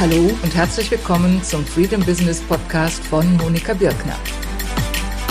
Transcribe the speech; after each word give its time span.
Hallo 0.00 0.30
und 0.42 0.54
herzlich 0.54 0.90
willkommen 0.90 1.42
zum 1.44 1.64
Freedom 1.64 2.04
Business 2.04 2.40
Podcast 2.40 3.04
von 3.04 3.36
Monika 3.36 3.72
Birkner. 3.72 4.16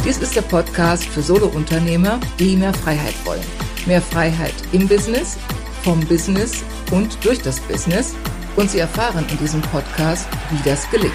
Dies 0.06 0.18
ist 0.20 0.36
der 0.36 0.44
Podcast 0.44 1.06
für 1.06 1.22
Solounternehmer, 1.22 2.20
die 2.40 2.56
mehr 2.56 2.74
Freiheit 2.74 3.16
wollen. 3.26 3.44
Mehr 3.86 4.02
Freiheit 4.02 4.54
im 4.72 4.88
Business, 4.88 5.38
vom 5.84 6.00
Business 6.08 6.64
und 6.92 7.18
durch 7.26 7.42
das 7.42 7.60
Business. 7.62 8.16
Und 8.56 8.72
Sie 8.72 8.80
erfahren 8.80 9.26
in 9.30 9.38
diesem 9.40 9.62
Podcast, 9.62 10.28
wie 10.52 10.70
das 10.70 10.90
gelingt. 10.90 11.14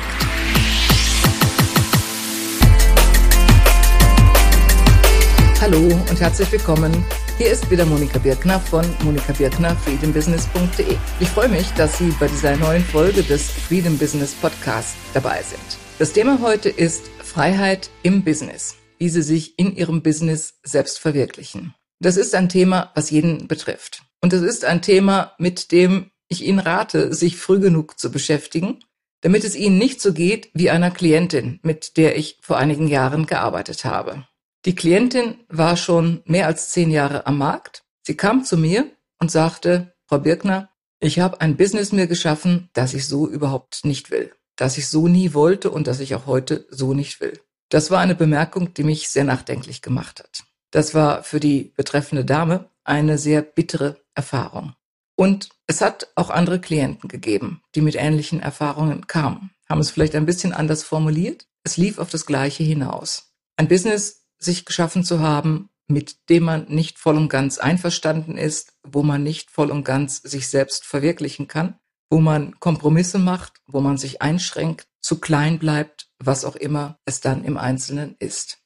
Hallo 5.61 5.81
und 6.11 6.21
herzlich 6.21 6.53
willkommen. 6.53 7.05
Hier 7.39 7.51
ist 7.51 7.71
wieder 7.71 7.85
Monika 7.85 8.19
Birkner 8.19 8.59
von 8.59 8.83
Monika 9.05 9.35
Birkner 9.35 9.77
freedombusiness.de. 9.77 10.97
Ich 11.21 11.29
freue 11.29 11.51
mich, 11.51 11.69
dass 11.73 11.99
Sie 11.99 12.09
bei 12.19 12.29
dieser 12.29 12.57
neuen 12.57 12.83
Folge 12.83 13.23
des 13.23 13.51
Freedom 13.51 13.99
Business 13.99 14.33
Podcasts 14.33 14.97
dabei 15.13 15.43
sind. 15.43 15.61
Das 15.99 16.15
Thema 16.15 16.41
heute 16.41 16.71
ist 16.71 17.11
Freiheit 17.23 17.91
im 18.03 18.25
Business, 18.25 18.77
wie 18.99 19.11
Sie 19.11 19.21
sich 19.21 19.59
in 19.59 19.77
Ihrem 19.77 20.01
Business 20.01 20.55
selbst 20.63 20.99
verwirklichen. 20.99 21.75
Das 22.01 22.17
ist 22.17 22.35
ein 22.35 22.49
Thema, 22.49 22.91
was 22.95 23.11
jeden 23.11 23.49
betrifft. 23.49 24.01
Und 24.23 24.33
es 24.33 24.41
ist 24.41 24.65
ein 24.65 24.81
Thema, 24.81 25.35
mit 25.37 25.73
dem 25.73 26.11
ich 26.29 26.43
Ihnen 26.43 26.59
rate, 26.59 27.13
sich 27.13 27.37
früh 27.37 27.61
genug 27.61 27.99
zu 27.99 28.11
beschäftigen, 28.11 28.79
damit 29.21 29.45
es 29.45 29.55
Ihnen 29.55 29.77
nicht 29.77 30.01
so 30.01 30.15
geht 30.15 30.49
wie 30.55 30.71
einer 30.71 30.91
Klientin, 30.91 31.61
mit 31.63 31.99
der 31.99 32.17
ich 32.17 32.39
vor 32.41 32.57
einigen 32.57 32.89
Jahren 32.89 33.27
gearbeitet 33.27 33.85
habe. 33.85 34.25
Die 34.67 34.75
Klientin 34.75 35.45
war 35.49 35.77
schon 35.77 36.23
mehr 36.25 36.49
als 36.49 36.71
zehn 36.71 36.91
Jahre 36.91 37.25
am 37.27 37.39
Markt. 37.39 37.85
Sie 38.03 38.17
kam 38.17 38.43
zu 38.43 38.57
mir 38.57 38.91
und 39.21 39.31
sagte, 39.31 39.95
Frau 40.07 40.19
Birkner, 40.19 40.71
ich 40.99 41.21
habe 41.21 41.41
ein 41.41 41.57
Business 41.57 41.93
mir 41.93 42.09
geschaffen, 42.09 42.69
das 42.73 42.93
ich 42.93 43.07
so 43.07 43.29
überhaupt 43.29 43.85
nicht 43.85 44.11
will, 44.11 44.33
das 44.57 44.77
ich 44.77 44.89
so 44.89 45.07
nie 45.07 45.35
wollte 45.35 45.71
und 45.71 45.87
das 45.87 46.01
ich 46.01 46.17
auch 46.17 46.27
heute 46.27 46.67
so 46.69 46.95
nicht 46.95 47.21
will. 47.21 47.39
Das 47.69 47.93
war 47.93 48.01
eine 48.01 48.17
Bemerkung, 48.17 48.75
die 48.75 48.83
mich 48.83 49.09
sehr 49.09 49.23
nachdenklich 49.23 49.83
gemacht 49.83 50.19
hat. 50.19 50.43
Das 50.73 50.95
war 50.95 51.23
für 51.23 51.39
die 51.39 51.73
betreffende 51.77 52.25
Dame 52.25 52.69
eine 52.83 53.19
sehr 53.19 53.43
bittere 53.43 54.01
Erfahrung. 54.17 54.75
Und 55.15 55.49
es 55.69 55.81
hat 55.81 56.09
auch 56.17 56.31
andere 56.31 56.61
Klienten 56.61 57.09
gegeben, 57.09 57.63
die 57.77 57.83
mit 57.83 57.95
ähnlichen 57.95 58.41
Erfahrungen 58.41 59.07
kamen, 59.07 59.53
haben 59.69 59.81
es 59.81 59.91
vielleicht 59.91 60.17
ein 60.17 60.27
bisschen 60.27 60.53
anders 60.53 60.83
formuliert. 60.83 61.47
Es 61.63 61.77
lief 61.77 61.99
auf 61.99 62.11
das 62.11 62.27
Gleiche 62.27 62.65
hinaus. 62.65 63.33
Ein 63.57 63.69
Business 63.69 64.26
sich 64.39 64.65
geschaffen 64.65 65.05
zu 65.05 65.21
haben, 65.21 65.71
mit 65.89 66.29
dem 66.29 66.45
man 66.45 66.67
nicht 66.69 66.99
voll 66.99 67.17
und 67.17 67.29
ganz 67.29 67.59
einverstanden 67.59 68.37
ist, 68.37 68.75
wo 68.83 69.03
man 69.03 69.23
nicht 69.23 69.51
voll 69.51 69.71
und 69.71 69.85
ganz 69.85 70.21
sich 70.23 70.49
selbst 70.49 70.85
verwirklichen 70.85 71.47
kann, 71.47 71.79
wo 72.11 72.19
man 72.19 72.59
Kompromisse 72.59 73.19
macht, 73.19 73.61
wo 73.67 73.81
man 73.81 73.97
sich 73.97 74.23
einschränkt, 74.23 74.89
zu 75.01 75.21
klein 75.21 75.59
bleibt, 75.59 76.09
was 76.19 76.45
auch 76.45 76.57
immer 76.57 76.99
es 77.05 77.21
dann 77.21 77.45
im 77.45 77.57
Einzelnen 77.57 78.17
ist. 78.19 78.59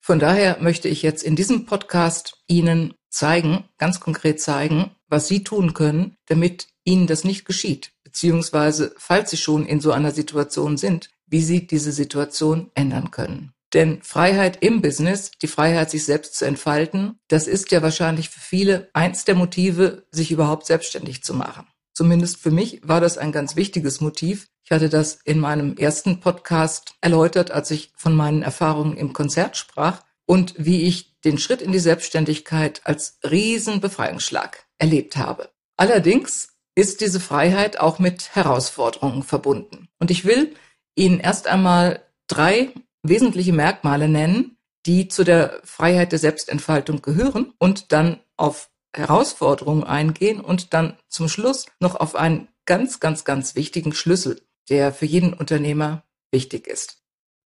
Von 0.00 0.18
daher 0.18 0.58
möchte 0.60 0.88
ich 0.88 1.02
jetzt 1.02 1.22
in 1.22 1.36
diesem 1.36 1.66
Podcast 1.66 2.42
Ihnen 2.46 2.94
zeigen, 3.10 3.64
ganz 3.76 4.00
konkret 4.00 4.40
zeigen, 4.40 4.92
was 5.08 5.28
Sie 5.28 5.42
tun 5.42 5.74
können, 5.74 6.16
damit 6.26 6.68
Ihnen 6.84 7.06
das 7.06 7.24
nicht 7.24 7.44
geschieht, 7.44 7.92
beziehungsweise 8.04 8.94
falls 8.98 9.30
Sie 9.30 9.36
schon 9.36 9.66
in 9.66 9.80
so 9.80 9.92
einer 9.92 10.12
Situation 10.12 10.76
sind, 10.76 11.10
wie 11.26 11.42
Sie 11.42 11.66
diese 11.66 11.92
Situation 11.92 12.70
ändern 12.74 13.10
können. 13.10 13.52
Denn 13.76 14.00
Freiheit 14.00 14.62
im 14.62 14.80
Business, 14.80 15.32
die 15.42 15.48
Freiheit, 15.48 15.90
sich 15.90 16.06
selbst 16.06 16.34
zu 16.34 16.46
entfalten, 16.46 17.20
das 17.28 17.46
ist 17.46 17.70
ja 17.72 17.82
wahrscheinlich 17.82 18.30
für 18.30 18.40
viele 18.40 18.88
eins 18.94 19.26
der 19.26 19.34
Motive, 19.34 20.06
sich 20.10 20.30
überhaupt 20.30 20.64
selbstständig 20.64 21.22
zu 21.22 21.34
machen. 21.34 21.66
Zumindest 21.92 22.38
für 22.38 22.50
mich 22.50 22.80
war 22.84 23.02
das 23.02 23.18
ein 23.18 23.32
ganz 23.32 23.54
wichtiges 23.54 24.00
Motiv. 24.00 24.48
Ich 24.64 24.70
hatte 24.70 24.88
das 24.88 25.18
in 25.24 25.38
meinem 25.40 25.76
ersten 25.76 26.20
Podcast 26.20 26.94
erläutert, 27.02 27.50
als 27.50 27.70
ich 27.70 27.92
von 27.98 28.16
meinen 28.16 28.40
Erfahrungen 28.40 28.96
im 28.96 29.12
Konzert 29.12 29.58
sprach 29.58 30.02
und 30.24 30.54
wie 30.56 30.84
ich 30.84 31.20
den 31.20 31.36
Schritt 31.36 31.60
in 31.60 31.72
die 31.72 31.78
Selbstständigkeit 31.78 32.80
als 32.84 33.18
Riesenbefreiungsschlag 33.30 34.64
erlebt 34.78 35.18
habe. 35.18 35.50
Allerdings 35.76 36.48
ist 36.74 37.02
diese 37.02 37.20
Freiheit 37.20 37.78
auch 37.78 37.98
mit 37.98 38.34
Herausforderungen 38.34 39.22
verbunden. 39.22 39.88
Und 39.98 40.10
ich 40.10 40.24
will 40.24 40.54
Ihnen 40.94 41.20
erst 41.20 41.46
einmal 41.46 42.02
drei 42.26 42.72
wesentliche 43.08 43.52
Merkmale 43.52 44.08
nennen, 44.08 44.56
die 44.86 45.08
zu 45.08 45.24
der 45.24 45.60
Freiheit 45.64 46.12
der 46.12 46.18
Selbstentfaltung 46.18 47.02
gehören 47.02 47.52
und 47.58 47.92
dann 47.92 48.20
auf 48.36 48.70
Herausforderungen 48.92 49.84
eingehen 49.84 50.40
und 50.40 50.72
dann 50.72 50.96
zum 51.08 51.28
Schluss 51.28 51.66
noch 51.80 51.96
auf 51.96 52.14
einen 52.14 52.48
ganz, 52.64 53.00
ganz, 53.00 53.24
ganz 53.24 53.54
wichtigen 53.54 53.92
Schlüssel, 53.92 54.40
der 54.68 54.92
für 54.92 55.06
jeden 55.06 55.32
Unternehmer 55.32 56.04
wichtig 56.30 56.66
ist. 56.66 57.02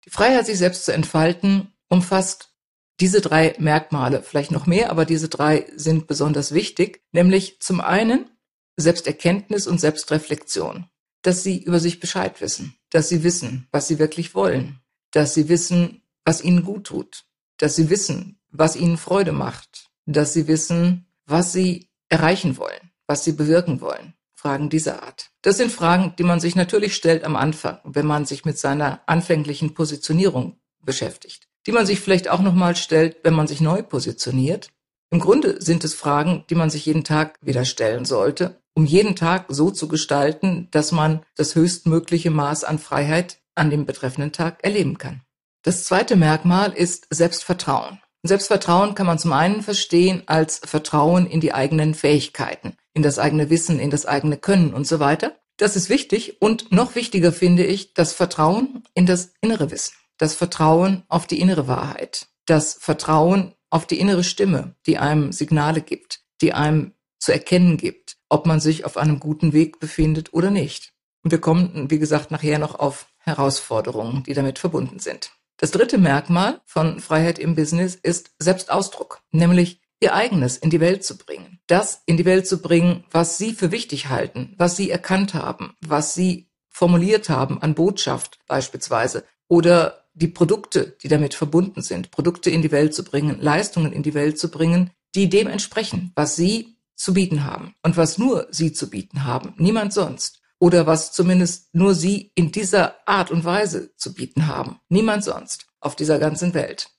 Die 0.05 0.09
Freiheit, 0.09 0.45
sich 0.45 0.57
selbst 0.57 0.85
zu 0.85 0.93
entfalten, 0.93 1.73
umfasst 1.89 2.53
diese 2.99 3.21
drei 3.21 3.55
Merkmale, 3.59 4.21
vielleicht 4.21 4.51
noch 4.51 4.65
mehr, 4.65 4.91
aber 4.91 5.05
diese 5.05 5.29
drei 5.29 5.65
sind 5.75 6.07
besonders 6.07 6.53
wichtig, 6.53 7.01
nämlich 7.11 7.61
zum 7.61 7.81
einen 7.81 8.29
Selbsterkenntnis 8.75 9.67
und 9.67 9.79
Selbstreflexion, 9.79 10.87
dass 11.21 11.43
sie 11.43 11.61
über 11.63 11.79
sich 11.79 11.99
Bescheid 11.99 12.41
wissen, 12.41 12.75
dass 12.89 13.09
sie 13.09 13.23
wissen, 13.23 13.67
was 13.71 13.87
sie 13.87 13.99
wirklich 13.99 14.35
wollen, 14.35 14.81
dass 15.11 15.33
sie 15.33 15.49
wissen, 15.49 16.03
was 16.25 16.43
ihnen 16.43 16.63
gut 16.63 16.85
tut, 16.85 17.25
dass 17.57 17.75
sie 17.75 17.89
wissen, 17.89 18.39
was 18.51 18.75
ihnen 18.75 18.97
Freude 18.97 19.31
macht, 19.31 19.89
dass 20.05 20.33
sie 20.33 20.47
wissen, 20.47 21.07
was 21.25 21.53
sie 21.53 21.89
erreichen 22.09 22.57
wollen, 22.57 22.91
was 23.07 23.23
sie 23.23 23.33
bewirken 23.33 23.81
wollen. 23.81 24.13
Fragen 24.33 24.69
dieser 24.69 25.03
Art. 25.03 25.31
Das 25.41 25.57
sind 25.57 25.69
Fragen, 25.69 26.13
die 26.17 26.23
man 26.23 26.39
sich 26.39 26.55
natürlich 26.55 26.95
stellt 26.95 27.25
am 27.25 27.35
Anfang, 27.35 27.79
wenn 27.83 28.05
man 28.05 28.23
sich 28.25 28.45
mit 28.45 28.57
seiner 28.57 29.01
anfänglichen 29.05 29.73
Positionierung 29.73 30.57
beschäftigt, 30.81 31.49
die 31.67 31.73
man 31.73 31.85
sich 31.85 31.99
vielleicht 31.99 32.29
auch 32.29 32.39
nochmal 32.39 32.77
stellt, 32.77 33.17
wenn 33.23 33.33
man 33.33 33.47
sich 33.47 33.59
neu 33.59 33.83
positioniert. 33.83 34.69
Im 35.11 35.19
Grunde 35.19 35.61
sind 35.61 35.83
es 35.83 35.93
Fragen, 35.93 36.45
die 36.49 36.55
man 36.55 36.69
sich 36.69 36.85
jeden 36.85 37.03
Tag 37.03 37.37
wieder 37.41 37.65
stellen 37.65 38.05
sollte, 38.05 38.61
um 38.73 38.85
jeden 38.85 39.17
Tag 39.17 39.47
so 39.49 39.71
zu 39.71 39.89
gestalten, 39.89 40.69
dass 40.71 40.93
man 40.93 41.25
das 41.35 41.55
höchstmögliche 41.55 42.31
Maß 42.31 42.63
an 42.63 42.79
Freiheit 42.79 43.38
an 43.59 43.69
dem 43.69 43.85
betreffenden 43.85 44.31
Tag 44.31 44.63
erleben 44.63 44.97
kann. 44.97 45.21
Das 45.63 45.83
zweite 45.83 46.15
Merkmal 46.15 46.71
ist 46.71 47.07
Selbstvertrauen. 47.09 47.99
Selbstvertrauen 48.23 48.95
kann 48.95 49.05
man 49.05 49.19
zum 49.19 49.33
einen 49.33 49.61
verstehen 49.61 50.23
als 50.25 50.61
Vertrauen 50.63 51.25
in 51.25 51.39
die 51.39 51.53
eigenen 51.53 51.93
Fähigkeiten, 51.93 52.73
in 52.93 53.01
das 53.01 53.19
eigene 53.19 53.49
Wissen, 53.49 53.79
in 53.79 53.89
das 53.89 54.05
eigene 54.05 54.37
Können 54.37 54.73
und 54.73 54.87
so 54.87 54.99
weiter. 54.99 55.35
Das 55.57 55.75
ist 55.75 55.89
wichtig 55.89 56.41
und 56.41 56.71
noch 56.71 56.95
wichtiger 56.95 57.31
finde 57.31 57.65
ich 57.65 57.93
das 57.93 58.13
Vertrauen 58.13 58.83
in 58.93 59.05
das 59.05 59.33
innere 59.41 59.71
Wissen, 59.71 59.93
das 60.17 60.33
Vertrauen 60.33 61.03
auf 61.09 61.27
die 61.27 61.39
innere 61.39 61.67
Wahrheit, 61.67 62.27
das 62.45 62.73
Vertrauen 62.73 63.53
auf 63.69 63.85
die 63.85 63.99
innere 63.99 64.23
Stimme, 64.23 64.75
die 64.85 64.97
einem 64.97 65.31
Signale 65.31 65.81
gibt, 65.81 66.21
die 66.41 66.53
einem 66.53 66.93
zu 67.19 67.33
erkennen 67.33 67.77
gibt, 67.77 68.17
ob 68.29 68.45
man 68.45 68.59
sich 68.59 68.85
auf 68.85 68.95
einem 68.97 69.19
guten 69.19 69.51
Weg 69.53 69.79
befindet 69.79 70.33
oder 70.33 70.49
nicht. 70.49 70.93
Und 71.23 71.31
wir 71.31 71.41
kommen, 71.41 71.91
wie 71.91 71.99
gesagt, 71.99 72.31
nachher 72.31 72.59
noch 72.59 72.75
auf 72.79 73.07
Herausforderungen, 73.19 74.23
die 74.23 74.33
damit 74.33 74.59
verbunden 74.59 74.99
sind. 74.99 75.31
Das 75.57 75.71
dritte 75.71 75.97
Merkmal 75.97 76.61
von 76.65 76.99
Freiheit 76.99 77.37
im 77.37 77.55
Business 77.55 77.95
ist 77.95 78.31
Selbstausdruck, 78.39 79.21
nämlich 79.31 79.81
ihr 79.99 80.13
eigenes 80.13 80.57
in 80.57 80.69
die 80.69 80.79
Welt 80.79 81.03
zu 81.03 81.17
bringen. 81.17 81.59
Das 81.67 82.01
in 82.05 82.17
die 82.17 82.25
Welt 82.25 82.47
zu 82.47 82.61
bringen, 82.61 83.03
was 83.11 83.37
Sie 83.37 83.53
für 83.53 83.71
wichtig 83.71 84.07
halten, 84.07 84.55
was 84.57 84.77
Sie 84.77 84.89
erkannt 84.89 85.33
haben, 85.33 85.75
was 85.85 86.13
Sie 86.13 86.49
formuliert 86.69 87.29
haben 87.29 87.61
an 87.61 87.75
Botschaft 87.75 88.39
beispielsweise 88.47 89.25
oder 89.49 90.05
die 90.13 90.27
Produkte, 90.27 90.95
die 91.01 91.07
damit 91.07 91.33
verbunden 91.33 91.81
sind, 91.81 92.11
Produkte 92.11 92.49
in 92.49 92.61
die 92.61 92.71
Welt 92.71 92.93
zu 92.93 93.03
bringen, 93.03 93.41
Leistungen 93.41 93.91
in 93.91 94.03
die 94.03 94.13
Welt 94.13 94.39
zu 94.39 94.49
bringen, 94.49 94.91
die 95.15 95.29
dem 95.29 95.47
entsprechen, 95.47 96.11
was 96.15 96.35
Sie 96.35 96.77
zu 96.95 97.13
bieten 97.13 97.43
haben 97.43 97.73
und 97.83 97.97
was 97.97 98.17
nur 98.17 98.47
Sie 98.51 98.71
zu 98.71 98.89
bieten 98.89 99.25
haben, 99.25 99.53
niemand 99.57 99.93
sonst 99.93 100.38
oder 100.59 100.85
was 100.85 101.11
zumindest 101.13 101.73
nur 101.73 101.95
sie 101.95 102.31
in 102.35 102.51
dieser 102.51 102.95
Art 103.07 103.31
und 103.31 103.45
Weise 103.45 103.95
zu 103.95 104.13
bieten 104.13 104.47
haben. 104.47 104.79
Niemand 104.89 105.23
sonst 105.23 105.67
auf 105.79 105.95
dieser 105.95 106.19
ganzen 106.19 106.53
Welt. 106.53 106.89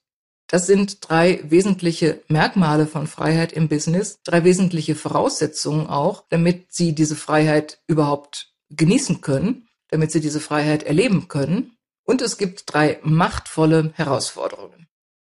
Das 0.50 0.66
sind 0.66 1.08
drei 1.08 1.40
wesentliche 1.44 2.24
Merkmale 2.26 2.88
von 2.88 3.06
Freiheit 3.06 3.52
im 3.52 3.68
Business, 3.68 4.18
drei 4.24 4.42
wesentliche 4.42 4.96
Voraussetzungen 4.96 5.86
auch, 5.86 6.24
damit 6.28 6.72
Sie 6.72 6.92
diese 6.92 7.14
Freiheit 7.14 7.80
überhaupt 7.86 8.52
genießen 8.70 9.20
können, 9.20 9.68
damit 9.88 10.10
Sie 10.10 10.20
diese 10.20 10.40
Freiheit 10.40 10.82
erleben 10.82 11.28
können. 11.28 11.76
Und 12.04 12.20
es 12.20 12.36
gibt 12.36 12.64
drei 12.72 12.98
machtvolle 13.04 13.92
Herausforderungen. 13.94 14.88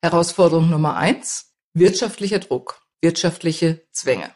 Herausforderung 0.03 0.71
Nummer 0.71 0.97
eins, 0.97 1.53
wirtschaftlicher 1.75 2.39
Druck, 2.39 2.81
wirtschaftliche 3.03 3.87
Zwänge. 3.93 4.35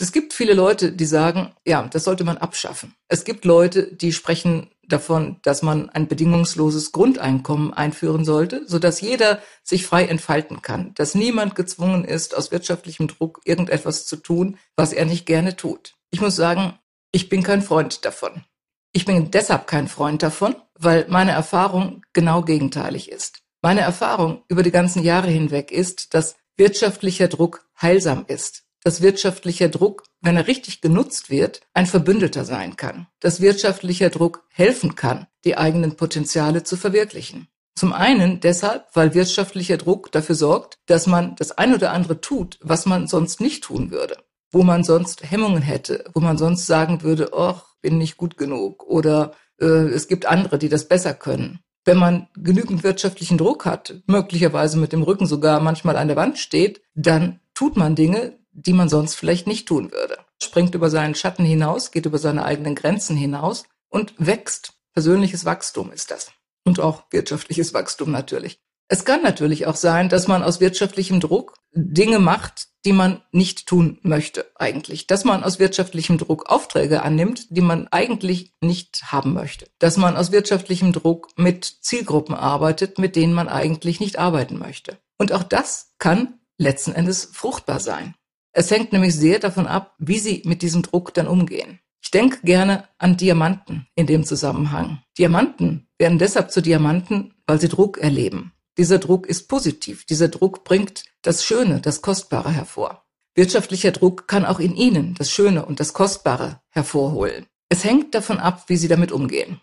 Es 0.00 0.10
gibt 0.10 0.32
viele 0.32 0.54
Leute, 0.54 0.92
die 0.92 1.04
sagen, 1.04 1.54
ja, 1.64 1.86
das 1.86 2.04
sollte 2.04 2.24
man 2.24 2.36
abschaffen. 2.36 2.94
Es 3.08 3.24
gibt 3.24 3.44
Leute, 3.44 3.94
die 3.94 4.12
sprechen 4.12 4.70
davon, 4.88 5.36
dass 5.42 5.62
man 5.62 5.88
ein 5.90 6.08
bedingungsloses 6.08 6.92
Grundeinkommen 6.92 7.72
einführen 7.72 8.24
sollte, 8.24 8.62
sodass 8.66 9.00
jeder 9.00 9.40
sich 9.62 9.86
frei 9.86 10.06
entfalten 10.06 10.62
kann, 10.62 10.92
dass 10.94 11.14
niemand 11.14 11.54
gezwungen 11.54 12.04
ist, 12.04 12.36
aus 12.36 12.50
wirtschaftlichem 12.50 13.08
Druck 13.08 13.40
irgendetwas 13.44 14.06
zu 14.06 14.16
tun, 14.16 14.58
was 14.76 14.92
er 14.92 15.04
nicht 15.04 15.26
gerne 15.26 15.56
tut. 15.56 15.94
Ich 16.10 16.20
muss 16.20 16.36
sagen, 16.36 16.78
ich 17.12 17.28
bin 17.28 17.42
kein 17.42 17.62
Freund 17.62 18.04
davon. 18.04 18.44
Ich 18.92 19.04
bin 19.04 19.30
deshalb 19.30 19.66
kein 19.66 19.88
Freund 19.88 20.22
davon, 20.22 20.56
weil 20.78 21.06
meine 21.08 21.32
Erfahrung 21.32 22.02
genau 22.12 22.42
gegenteilig 22.42 23.10
ist. 23.10 23.42
Meine 23.62 23.80
Erfahrung 23.80 24.42
über 24.48 24.62
die 24.62 24.70
ganzen 24.70 25.02
Jahre 25.02 25.30
hinweg 25.30 25.70
ist, 25.70 26.14
dass 26.14 26.36
wirtschaftlicher 26.56 27.28
Druck 27.28 27.66
heilsam 27.80 28.24
ist, 28.28 28.63
dass 28.84 29.00
wirtschaftlicher 29.00 29.68
Druck, 29.68 30.04
wenn 30.20 30.36
er 30.36 30.46
richtig 30.46 30.80
genutzt 30.80 31.30
wird, 31.30 31.62
ein 31.72 31.86
Verbündeter 31.86 32.44
sein 32.44 32.76
kann, 32.76 33.08
dass 33.18 33.40
wirtschaftlicher 33.40 34.10
Druck 34.10 34.44
helfen 34.50 34.94
kann, 34.94 35.26
die 35.44 35.56
eigenen 35.56 35.96
Potenziale 35.96 36.62
zu 36.62 36.76
verwirklichen. 36.76 37.48
Zum 37.74 37.92
einen 37.92 38.40
deshalb, 38.40 38.86
weil 38.92 39.14
wirtschaftlicher 39.14 39.78
Druck 39.78 40.12
dafür 40.12 40.36
sorgt, 40.36 40.78
dass 40.86 41.06
man 41.06 41.34
das 41.36 41.50
ein 41.52 41.74
oder 41.74 41.92
andere 41.92 42.20
tut, 42.20 42.58
was 42.62 42.86
man 42.86 43.08
sonst 43.08 43.40
nicht 43.40 43.64
tun 43.64 43.90
würde, 43.90 44.18
wo 44.52 44.62
man 44.62 44.84
sonst 44.84 45.28
Hemmungen 45.28 45.62
hätte, 45.62 46.04
wo 46.14 46.20
man 46.20 46.38
sonst 46.38 46.66
sagen 46.66 47.02
würde, 47.02 47.30
oh, 47.32 47.56
bin 47.80 47.98
nicht 47.98 48.16
gut 48.16 48.36
genug 48.36 48.84
oder 48.86 49.32
äh, 49.60 49.66
es 49.66 50.08
gibt 50.08 50.26
andere, 50.26 50.58
die 50.58 50.68
das 50.68 50.86
besser 50.86 51.14
können. 51.14 51.60
Wenn 51.84 51.98
man 51.98 52.28
genügend 52.36 52.82
wirtschaftlichen 52.82 53.38
Druck 53.38 53.66
hat, 53.66 54.02
möglicherweise 54.06 54.78
mit 54.78 54.92
dem 54.92 55.02
Rücken 55.02 55.26
sogar 55.26 55.60
manchmal 55.60 55.96
an 55.96 56.08
der 56.08 56.16
Wand 56.16 56.38
steht, 56.38 56.80
dann 56.94 57.40
tut 57.54 57.76
man 57.76 57.94
Dinge, 57.94 58.38
die 58.54 58.72
man 58.72 58.88
sonst 58.88 59.14
vielleicht 59.16 59.46
nicht 59.46 59.68
tun 59.68 59.92
würde. 59.92 60.18
Springt 60.42 60.74
über 60.74 60.90
seinen 60.90 61.14
Schatten 61.14 61.44
hinaus, 61.44 61.90
geht 61.90 62.06
über 62.06 62.18
seine 62.18 62.44
eigenen 62.44 62.74
Grenzen 62.74 63.16
hinaus 63.16 63.64
und 63.88 64.14
wächst. 64.18 64.72
Persönliches 64.92 65.44
Wachstum 65.44 65.92
ist 65.92 66.10
das. 66.10 66.30
Und 66.64 66.80
auch 66.80 67.04
wirtschaftliches 67.10 67.74
Wachstum 67.74 68.10
natürlich. 68.10 68.60
Es 68.88 69.04
kann 69.04 69.22
natürlich 69.22 69.66
auch 69.66 69.76
sein, 69.76 70.08
dass 70.08 70.28
man 70.28 70.42
aus 70.42 70.60
wirtschaftlichem 70.60 71.18
Druck 71.18 71.54
Dinge 71.72 72.18
macht, 72.18 72.68
die 72.84 72.92
man 72.92 73.22
nicht 73.32 73.66
tun 73.66 73.98
möchte 74.02 74.50
eigentlich. 74.56 75.06
Dass 75.06 75.24
man 75.24 75.42
aus 75.42 75.58
wirtschaftlichem 75.58 76.18
Druck 76.18 76.50
Aufträge 76.50 77.02
annimmt, 77.02 77.46
die 77.48 77.62
man 77.62 77.88
eigentlich 77.88 78.54
nicht 78.60 79.10
haben 79.10 79.32
möchte. 79.32 79.68
Dass 79.78 79.96
man 79.96 80.16
aus 80.16 80.32
wirtschaftlichem 80.32 80.92
Druck 80.92 81.28
mit 81.36 81.64
Zielgruppen 81.64 82.34
arbeitet, 82.34 82.98
mit 82.98 83.16
denen 83.16 83.32
man 83.32 83.48
eigentlich 83.48 84.00
nicht 84.00 84.18
arbeiten 84.18 84.58
möchte. 84.58 84.98
Und 85.18 85.32
auch 85.32 85.42
das 85.42 85.94
kann 85.98 86.40
letzten 86.58 86.92
Endes 86.92 87.24
fruchtbar 87.32 87.80
sein. 87.80 88.14
Es 88.56 88.70
hängt 88.70 88.92
nämlich 88.92 89.14
sehr 89.14 89.40
davon 89.40 89.66
ab, 89.66 89.94
wie 89.98 90.18
Sie 90.18 90.42
mit 90.44 90.62
diesem 90.62 90.82
Druck 90.82 91.12
dann 91.12 91.26
umgehen. 91.26 91.80
Ich 92.02 92.10
denke 92.10 92.38
gerne 92.44 92.88
an 92.98 93.16
Diamanten 93.16 93.86
in 93.96 94.06
dem 94.06 94.24
Zusammenhang. 94.24 95.02
Diamanten 95.18 95.88
werden 95.98 96.18
deshalb 96.18 96.52
zu 96.52 96.60
Diamanten, 96.60 97.34
weil 97.46 97.60
sie 97.60 97.68
Druck 97.68 97.98
erleben. 97.98 98.52
Dieser 98.76 98.98
Druck 98.98 99.26
ist 99.26 99.48
positiv. 99.48 100.04
Dieser 100.04 100.28
Druck 100.28 100.64
bringt 100.64 101.04
das 101.22 101.44
Schöne, 101.44 101.80
das 101.80 102.02
Kostbare 102.02 102.50
hervor. 102.50 103.04
Wirtschaftlicher 103.34 103.90
Druck 103.90 104.28
kann 104.28 104.44
auch 104.44 104.60
in 104.60 104.76
Ihnen 104.76 105.14
das 105.14 105.30
Schöne 105.30 105.64
und 105.64 105.80
das 105.80 105.92
Kostbare 105.92 106.60
hervorholen. 106.68 107.46
Es 107.68 107.84
hängt 107.84 108.14
davon 108.14 108.38
ab, 108.38 108.64
wie 108.68 108.76
Sie 108.76 108.88
damit 108.88 109.10
umgehen. 109.10 109.60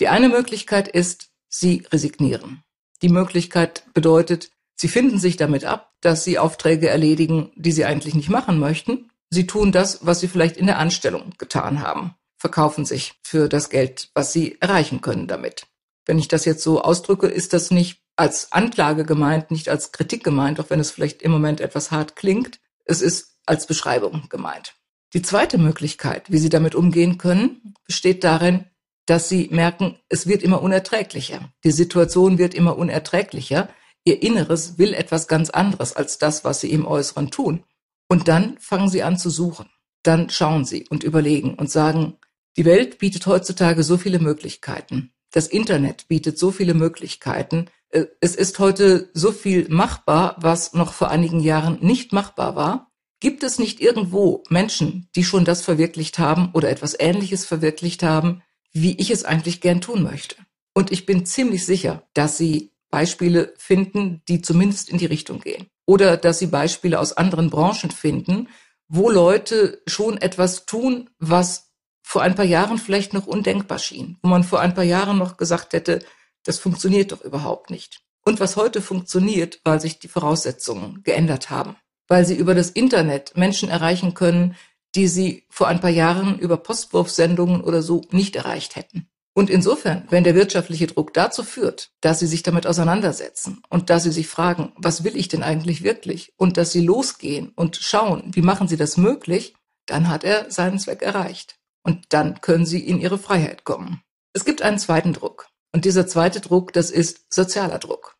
Die 0.00 0.08
eine 0.08 0.28
Möglichkeit 0.28 0.88
ist, 0.88 1.30
Sie 1.48 1.86
resignieren. 1.90 2.64
Die 3.02 3.08
Möglichkeit 3.08 3.84
bedeutet, 3.94 4.50
Sie 4.76 4.88
finden 4.88 5.18
sich 5.18 5.36
damit 5.36 5.64
ab, 5.64 5.92
dass 6.00 6.24
Sie 6.24 6.38
Aufträge 6.38 6.88
erledigen, 6.88 7.52
die 7.54 7.72
Sie 7.72 7.84
eigentlich 7.84 8.14
nicht 8.14 8.28
machen 8.28 8.58
möchten. 8.58 9.10
Sie 9.30 9.46
tun 9.46 9.72
das, 9.72 10.04
was 10.06 10.20
Sie 10.20 10.28
vielleicht 10.28 10.56
in 10.56 10.66
der 10.66 10.78
Anstellung 10.78 11.32
getan 11.38 11.80
haben, 11.80 12.14
verkaufen 12.36 12.84
sich 12.84 13.14
für 13.22 13.48
das 13.48 13.70
Geld, 13.70 14.10
was 14.14 14.32
Sie 14.32 14.56
erreichen 14.60 15.00
können 15.00 15.26
damit. 15.26 15.66
Wenn 16.06 16.18
ich 16.18 16.28
das 16.28 16.44
jetzt 16.44 16.62
so 16.62 16.82
ausdrücke, 16.82 17.26
ist 17.26 17.52
das 17.52 17.70
nicht 17.70 18.02
als 18.16 18.52
Anklage 18.52 19.04
gemeint, 19.04 19.50
nicht 19.50 19.68
als 19.68 19.92
Kritik 19.92 20.22
gemeint, 20.22 20.60
auch 20.60 20.70
wenn 20.70 20.80
es 20.80 20.90
vielleicht 20.90 21.22
im 21.22 21.32
Moment 21.32 21.60
etwas 21.60 21.90
hart 21.90 22.16
klingt. 22.16 22.60
Es 22.84 23.00
ist 23.00 23.38
als 23.46 23.66
Beschreibung 23.66 24.28
gemeint. 24.28 24.74
Die 25.14 25.22
zweite 25.22 25.58
Möglichkeit, 25.58 26.30
wie 26.30 26.38
Sie 26.38 26.48
damit 26.48 26.74
umgehen 26.74 27.18
können, 27.18 27.74
besteht 27.86 28.24
darin, 28.24 28.66
dass 29.06 29.28
Sie 29.28 29.48
merken, 29.50 29.98
es 30.08 30.26
wird 30.26 30.42
immer 30.42 30.62
unerträglicher. 30.62 31.52
Die 31.62 31.70
Situation 31.70 32.38
wird 32.38 32.54
immer 32.54 32.76
unerträglicher. 32.76 33.68
Ihr 34.04 34.22
Inneres 34.22 34.78
will 34.78 34.92
etwas 34.92 35.28
ganz 35.28 35.50
anderes 35.50 35.94
als 35.96 36.18
das, 36.18 36.44
was 36.44 36.60
sie 36.60 36.70
im 36.70 36.86
Äußeren 36.86 37.30
tun. 37.30 37.64
Und 38.08 38.28
dann 38.28 38.58
fangen 38.58 38.90
sie 38.90 39.02
an 39.02 39.18
zu 39.18 39.30
suchen. 39.30 39.70
Dann 40.02 40.28
schauen 40.28 40.66
sie 40.66 40.86
und 40.88 41.02
überlegen 41.02 41.54
und 41.54 41.70
sagen, 41.70 42.18
die 42.56 42.66
Welt 42.66 42.98
bietet 42.98 43.26
heutzutage 43.26 43.82
so 43.82 43.96
viele 43.96 44.18
Möglichkeiten. 44.18 45.12
Das 45.32 45.48
Internet 45.48 46.06
bietet 46.06 46.38
so 46.38 46.50
viele 46.50 46.74
Möglichkeiten. 46.74 47.66
Äh, 47.88 48.04
es 48.20 48.36
ist 48.36 48.58
heute 48.58 49.10
so 49.14 49.32
viel 49.32 49.68
machbar, 49.68 50.36
was 50.38 50.74
noch 50.74 50.92
vor 50.92 51.10
einigen 51.10 51.40
Jahren 51.40 51.78
nicht 51.80 52.12
machbar 52.12 52.54
war. 52.54 52.92
Gibt 53.20 53.42
es 53.42 53.58
nicht 53.58 53.80
irgendwo 53.80 54.44
Menschen, 54.50 55.08
die 55.16 55.24
schon 55.24 55.44
das 55.44 55.62
verwirklicht 55.62 56.18
haben 56.18 56.50
oder 56.52 56.68
etwas 56.68 56.94
Ähnliches 56.98 57.46
verwirklicht 57.46 58.02
haben, 58.02 58.42
wie 58.72 58.96
ich 58.98 59.10
es 59.10 59.24
eigentlich 59.24 59.62
gern 59.62 59.80
tun 59.80 60.02
möchte? 60.02 60.36
Und 60.74 60.92
ich 60.92 61.06
bin 61.06 61.24
ziemlich 61.24 61.64
sicher, 61.64 62.06
dass 62.12 62.36
sie 62.36 62.73
Beispiele 62.94 63.52
finden, 63.56 64.22
die 64.28 64.40
zumindest 64.40 64.88
in 64.88 64.98
die 64.98 65.06
Richtung 65.06 65.40
gehen. 65.40 65.66
Oder 65.84 66.16
dass 66.16 66.38
sie 66.38 66.46
Beispiele 66.46 67.00
aus 67.00 67.12
anderen 67.12 67.50
Branchen 67.50 67.90
finden, 67.90 68.48
wo 68.86 69.10
Leute 69.10 69.82
schon 69.88 70.16
etwas 70.18 70.64
tun, 70.64 71.10
was 71.18 71.72
vor 72.04 72.22
ein 72.22 72.36
paar 72.36 72.44
Jahren 72.44 72.78
vielleicht 72.78 73.12
noch 73.12 73.26
undenkbar 73.26 73.80
schien, 73.80 74.16
wo 74.22 74.28
man 74.28 74.44
vor 74.44 74.60
ein 74.60 74.74
paar 74.74 74.84
Jahren 74.84 75.18
noch 75.18 75.36
gesagt 75.36 75.72
hätte, 75.72 76.04
das 76.44 76.60
funktioniert 76.60 77.10
doch 77.10 77.22
überhaupt 77.22 77.68
nicht. 77.68 78.00
Und 78.24 78.38
was 78.38 78.54
heute 78.54 78.80
funktioniert, 78.80 79.58
weil 79.64 79.80
sich 79.80 79.98
die 79.98 80.06
Voraussetzungen 80.06 81.02
geändert 81.02 81.50
haben, 81.50 81.74
weil 82.06 82.24
sie 82.24 82.36
über 82.36 82.54
das 82.54 82.70
Internet 82.70 83.36
Menschen 83.36 83.70
erreichen 83.70 84.14
können, 84.14 84.54
die 84.94 85.08
sie 85.08 85.46
vor 85.48 85.66
ein 85.66 85.80
paar 85.80 85.90
Jahren 85.90 86.38
über 86.38 86.58
Postwurfsendungen 86.58 87.60
oder 87.60 87.82
so 87.82 88.02
nicht 88.12 88.36
erreicht 88.36 88.76
hätten. 88.76 89.08
Und 89.36 89.50
insofern, 89.50 90.06
wenn 90.10 90.22
der 90.22 90.36
wirtschaftliche 90.36 90.86
Druck 90.86 91.12
dazu 91.12 91.42
führt, 91.42 91.90
dass 92.00 92.20
sie 92.20 92.28
sich 92.28 92.44
damit 92.44 92.68
auseinandersetzen 92.68 93.62
und 93.68 93.90
dass 93.90 94.04
sie 94.04 94.12
sich 94.12 94.28
fragen, 94.28 94.72
was 94.76 95.02
will 95.02 95.16
ich 95.16 95.26
denn 95.26 95.42
eigentlich 95.42 95.82
wirklich? 95.82 96.32
Und 96.36 96.56
dass 96.56 96.70
sie 96.70 96.80
losgehen 96.80 97.52
und 97.56 97.76
schauen, 97.76 98.30
wie 98.32 98.42
machen 98.42 98.68
sie 98.68 98.76
das 98.76 98.96
möglich, 98.96 99.54
dann 99.86 100.08
hat 100.08 100.22
er 100.22 100.50
seinen 100.52 100.78
Zweck 100.78 101.02
erreicht. 101.02 101.56
Und 101.82 102.06
dann 102.10 102.40
können 102.40 102.64
sie 102.64 102.80
in 102.80 103.00
ihre 103.00 103.18
Freiheit 103.18 103.64
kommen. 103.64 104.02
Es 104.32 104.44
gibt 104.44 104.62
einen 104.62 104.78
zweiten 104.78 105.12
Druck. 105.12 105.48
Und 105.72 105.84
dieser 105.84 106.06
zweite 106.06 106.40
Druck, 106.40 106.72
das 106.72 106.90
ist 106.90 107.32
sozialer 107.34 107.80
Druck. 107.80 108.16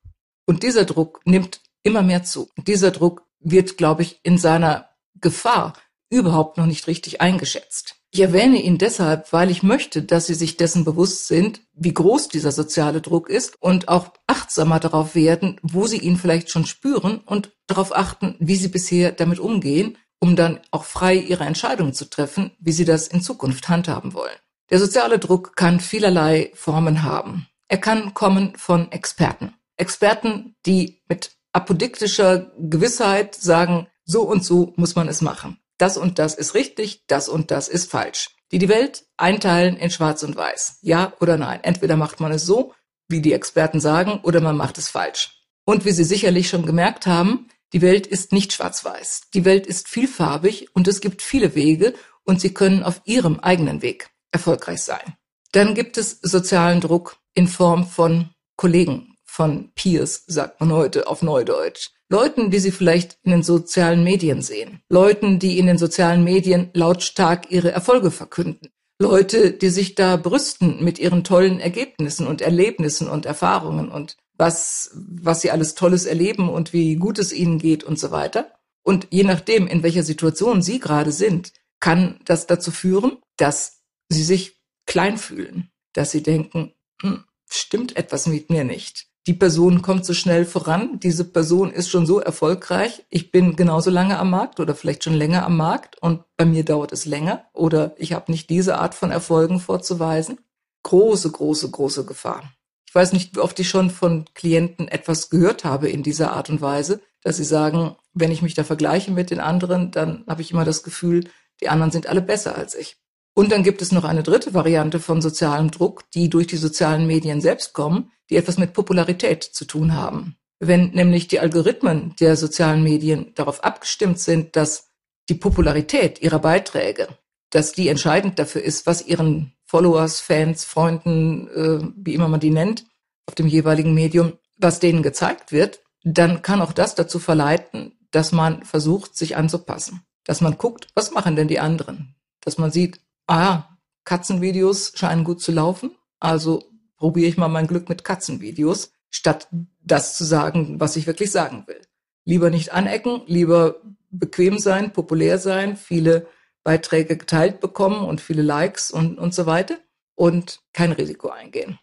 Und 0.46 0.64
dieser 0.64 0.84
Druck 0.84 1.20
nimmt 1.24 1.60
immer 1.84 2.02
mehr 2.02 2.24
zu. 2.24 2.50
Und 2.56 2.66
dieser 2.66 2.90
Druck 2.90 3.24
wird, 3.38 3.76
glaube 3.76 4.02
ich, 4.02 4.18
in 4.24 4.36
seiner 4.36 4.90
Gefahr 5.20 5.74
überhaupt 6.10 6.58
noch 6.58 6.66
nicht 6.66 6.86
richtig 6.86 7.20
eingeschätzt. 7.20 7.96
Ich 8.14 8.20
erwähne 8.20 8.62
ihn 8.62 8.78
deshalb, 8.78 9.32
weil 9.32 9.50
ich 9.50 9.64
möchte, 9.64 10.02
dass 10.02 10.28
Sie 10.28 10.34
sich 10.34 10.56
dessen 10.56 10.84
bewusst 10.84 11.26
sind, 11.26 11.62
wie 11.72 11.92
groß 11.92 12.28
dieser 12.28 12.52
soziale 12.52 13.00
Druck 13.00 13.28
ist 13.28 13.60
und 13.60 13.88
auch 13.88 14.12
achtsamer 14.28 14.78
darauf 14.78 15.16
werden, 15.16 15.58
wo 15.62 15.88
Sie 15.88 15.98
ihn 15.98 16.16
vielleicht 16.16 16.48
schon 16.48 16.64
spüren 16.64 17.18
und 17.26 17.50
darauf 17.66 17.94
achten, 17.94 18.36
wie 18.38 18.54
Sie 18.54 18.68
bisher 18.68 19.10
damit 19.10 19.40
umgehen, 19.40 19.98
um 20.20 20.36
dann 20.36 20.60
auch 20.70 20.84
frei 20.84 21.16
Ihre 21.16 21.42
Entscheidung 21.42 21.92
zu 21.92 22.08
treffen, 22.08 22.52
wie 22.60 22.70
Sie 22.70 22.84
das 22.84 23.08
in 23.08 23.20
Zukunft 23.20 23.68
handhaben 23.68 24.14
wollen. 24.14 24.38
Der 24.70 24.78
soziale 24.78 25.18
Druck 25.18 25.56
kann 25.56 25.80
vielerlei 25.80 26.52
Formen 26.54 27.02
haben. 27.02 27.48
Er 27.66 27.78
kann 27.78 28.14
kommen 28.14 28.54
von 28.56 28.92
Experten. 28.92 29.54
Experten, 29.76 30.54
die 30.66 31.02
mit 31.08 31.32
apodiktischer 31.52 32.52
Gewissheit 32.60 33.34
sagen, 33.34 33.88
so 34.04 34.22
und 34.22 34.44
so 34.44 34.72
muss 34.76 34.94
man 34.94 35.08
es 35.08 35.20
machen 35.20 35.58
das 35.78 35.96
und 35.96 36.18
das 36.18 36.34
ist 36.34 36.54
richtig, 36.54 37.04
das 37.06 37.28
und 37.28 37.50
das 37.50 37.68
ist 37.68 37.90
falsch. 37.90 38.30
Die 38.52 38.58
die 38.58 38.68
Welt 38.68 39.04
einteilen 39.16 39.76
in 39.76 39.90
Schwarz 39.90 40.22
und 40.22 40.36
Weiß. 40.36 40.78
Ja 40.82 41.12
oder 41.20 41.36
nein. 41.36 41.60
Entweder 41.62 41.96
macht 41.96 42.20
man 42.20 42.32
es 42.32 42.44
so, 42.44 42.72
wie 43.08 43.20
die 43.20 43.32
Experten 43.32 43.80
sagen, 43.80 44.20
oder 44.22 44.40
man 44.40 44.56
macht 44.56 44.78
es 44.78 44.88
falsch. 44.88 45.42
Und 45.64 45.84
wie 45.84 45.92
Sie 45.92 46.04
sicherlich 46.04 46.48
schon 46.48 46.66
gemerkt 46.66 47.06
haben, 47.06 47.48
die 47.72 47.82
Welt 47.82 48.06
ist 48.06 48.32
nicht 48.32 48.52
schwarz-weiß. 48.52 49.22
Die 49.34 49.44
Welt 49.44 49.66
ist 49.66 49.88
vielfarbig 49.88 50.74
und 50.74 50.86
es 50.86 51.00
gibt 51.00 51.22
viele 51.22 51.54
Wege 51.54 51.94
und 52.22 52.40
Sie 52.40 52.54
können 52.54 52.82
auf 52.82 53.00
Ihrem 53.04 53.40
eigenen 53.40 53.82
Weg 53.82 54.10
erfolgreich 54.30 54.82
sein. 54.82 55.16
Dann 55.52 55.74
gibt 55.74 55.98
es 55.98 56.20
sozialen 56.22 56.80
Druck 56.80 57.16
in 57.34 57.48
Form 57.48 57.86
von 57.86 58.30
Kollegen, 58.56 59.16
von 59.24 59.72
Peers, 59.74 60.24
sagt 60.26 60.60
man 60.60 60.72
heute 60.72 61.08
auf 61.08 61.22
Neudeutsch. 61.22 61.90
Leuten, 62.10 62.50
die 62.50 62.58
sie 62.58 62.70
vielleicht 62.70 63.18
in 63.22 63.30
den 63.30 63.42
sozialen 63.42 64.04
Medien 64.04 64.42
sehen, 64.42 64.80
Leuten, 64.88 65.38
die 65.38 65.58
in 65.58 65.66
den 65.66 65.78
sozialen 65.78 66.22
Medien 66.22 66.70
lautstark 66.74 67.50
ihre 67.50 67.72
Erfolge 67.72 68.10
verkünden, 68.10 68.68
Leute, 69.00 69.52
die 69.52 69.70
sich 69.70 69.94
da 69.94 70.16
brüsten 70.16 70.84
mit 70.84 70.98
ihren 70.98 71.24
tollen 71.24 71.60
Ergebnissen 71.60 72.26
und 72.26 72.40
Erlebnissen 72.40 73.08
und 73.08 73.26
Erfahrungen 73.26 73.90
und 73.90 74.16
was, 74.36 74.90
was 74.94 75.40
sie 75.40 75.50
alles 75.50 75.74
Tolles 75.74 76.06
erleben 76.06 76.48
und 76.48 76.72
wie 76.72 76.96
gut 76.96 77.18
es 77.18 77.32
ihnen 77.32 77.58
geht 77.58 77.84
und 77.84 77.98
so 77.98 78.10
weiter. 78.10 78.52
Und 78.82 79.08
je 79.10 79.24
nachdem, 79.24 79.66
in 79.66 79.82
welcher 79.82 80.02
Situation 80.02 80.62
sie 80.62 80.78
gerade 80.78 81.12
sind, 81.12 81.52
kann 81.80 82.20
das 82.24 82.46
dazu 82.46 82.70
führen, 82.70 83.18
dass 83.36 83.80
sie 84.08 84.22
sich 84.22 84.60
klein 84.86 85.16
fühlen, 85.16 85.70
dass 85.92 86.10
sie 86.10 86.22
denken, 86.22 86.74
hm, 87.00 87.24
stimmt 87.48 87.96
etwas 87.96 88.26
mit 88.26 88.50
mir 88.50 88.64
nicht 88.64 89.08
die 89.26 89.32
Person 89.32 89.80
kommt 89.80 90.04
so 90.04 90.12
schnell 90.12 90.44
voran, 90.44 91.00
diese 91.00 91.24
Person 91.24 91.70
ist 91.70 91.88
schon 91.88 92.04
so 92.04 92.20
erfolgreich, 92.20 93.04
ich 93.08 93.30
bin 93.30 93.56
genauso 93.56 93.90
lange 93.90 94.18
am 94.18 94.30
Markt 94.30 94.60
oder 94.60 94.74
vielleicht 94.74 95.04
schon 95.04 95.14
länger 95.14 95.46
am 95.46 95.56
Markt 95.56 96.00
und 96.02 96.24
bei 96.36 96.44
mir 96.44 96.64
dauert 96.64 96.92
es 96.92 97.06
länger 97.06 97.44
oder 97.54 97.94
ich 97.96 98.12
habe 98.12 98.30
nicht 98.30 98.50
diese 98.50 98.78
Art 98.78 98.94
von 98.94 99.10
Erfolgen 99.10 99.60
vorzuweisen. 99.60 100.38
große, 100.82 101.30
große, 101.30 101.70
große 101.70 102.04
Gefahr. 102.04 102.42
Ich 102.86 102.94
weiß 102.94 103.14
nicht, 103.14 103.34
wie 103.34 103.40
oft 103.40 103.58
ich 103.58 103.70
schon 103.70 103.88
von 103.88 104.26
Klienten 104.34 104.86
etwas 104.86 105.30
gehört 105.30 105.64
habe 105.64 105.88
in 105.88 106.02
dieser 106.02 106.32
Art 106.32 106.50
und 106.50 106.60
Weise, 106.60 107.00
dass 107.22 107.38
sie 107.38 107.44
sagen, 107.44 107.96
wenn 108.12 108.30
ich 108.30 108.42
mich 108.42 108.52
da 108.52 108.64
vergleiche 108.64 109.10
mit 109.10 109.30
den 109.30 109.40
anderen, 109.40 109.90
dann 109.90 110.24
habe 110.28 110.42
ich 110.42 110.52
immer 110.52 110.66
das 110.66 110.82
Gefühl, 110.82 111.24
die 111.62 111.70
anderen 111.70 111.90
sind 111.90 112.06
alle 112.06 112.20
besser 112.20 112.54
als 112.56 112.74
ich. 112.74 112.98
Und 113.34 113.50
dann 113.50 113.64
gibt 113.64 113.82
es 113.82 113.90
noch 113.90 114.04
eine 114.04 114.22
dritte 114.22 114.54
Variante 114.54 115.00
von 115.00 115.20
sozialem 115.20 115.70
Druck, 115.70 116.04
die 116.12 116.30
durch 116.30 116.46
die 116.46 116.56
sozialen 116.56 117.06
Medien 117.06 117.40
selbst 117.40 117.72
kommen, 117.72 118.12
die 118.30 118.36
etwas 118.36 118.58
mit 118.58 118.72
Popularität 118.72 119.42
zu 119.42 119.64
tun 119.64 119.94
haben. 119.94 120.36
Wenn 120.60 120.90
nämlich 120.90 121.26
die 121.26 121.40
Algorithmen 121.40 122.14
der 122.20 122.36
sozialen 122.36 122.82
Medien 122.82 123.32
darauf 123.34 123.64
abgestimmt 123.64 124.20
sind, 124.20 124.56
dass 124.56 124.92
die 125.28 125.34
Popularität 125.34 126.22
ihrer 126.22 126.38
Beiträge, 126.38 127.08
dass 127.50 127.72
die 127.72 127.88
entscheidend 127.88 128.38
dafür 128.38 128.62
ist, 128.62 128.86
was 128.86 129.06
ihren 129.06 129.52
Followers, 129.66 130.20
Fans, 130.20 130.64
Freunden, 130.64 131.48
äh, 131.48 131.92
wie 131.96 132.14
immer 132.14 132.28
man 132.28 132.40
die 132.40 132.50
nennt, 132.50 132.86
auf 133.26 133.34
dem 133.34 133.46
jeweiligen 133.46 133.94
Medium, 133.94 134.34
was 134.58 134.78
denen 134.78 135.02
gezeigt 135.02 135.50
wird, 135.50 135.80
dann 136.04 136.42
kann 136.42 136.62
auch 136.62 136.72
das 136.72 136.94
dazu 136.94 137.18
verleiten, 137.18 137.98
dass 138.10 138.30
man 138.30 138.64
versucht, 138.64 139.16
sich 139.16 139.36
anzupassen. 139.36 140.02
Dass 140.24 140.40
man 140.40 140.58
guckt, 140.58 140.88
was 140.94 141.10
machen 141.10 141.34
denn 141.34 141.48
die 141.48 141.58
anderen? 141.58 142.14
Dass 142.40 142.58
man 142.58 142.70
sieht, 142.70 143.00
ah, 143.26 143.64
Katzenvideos 144.04 144.92
scheinen 144.94 145.24
gut 145.24 145.40
zu 145.40 145.52
laufen, 145.52 145.92
also 146.20 146.62
probiere 146.96 147.28
ich 147.28 147.36
mal 147.36 147.48
mein 147.48 147.66
Glück 147.66 147.88
mit 147.88 148.04
Katzenvideos, 148.04 148.92
statt 149.10 149.48
das 149.80 150.16
zu 150.16 150.24
sagen, 150.24 150.80
was 150.80 150.96
ich 150.96 151.06
wirklich 151.06 151.30
sagen 151.30 151.64
will. 151.66 151.80
Lieber 152.24 152.50
nicht 152.50 152.72
anecken, 152.72 153.22
lieber 153.26 153.76
bequem 154.10 154.58
sein, 154.58 154.92
populär 154.92 155.38
sein, 155.38 155.76
viele 155.76 156.26
Beiträge 156.62 157.16
geteilt 157.16 157.60
bekommen 157.60 158.04
und 158.04 158.20
viele 158.20 158.42
Likes 158.42 158.90
und, 158.90 159.18
und 159.18 159.34
so 159.34 159.46
weiter 159.46 159.76
und 160.14 160.60
kein 160.72 160.92
Risiko 160.92 161.28
eingehen. 161.28 161.78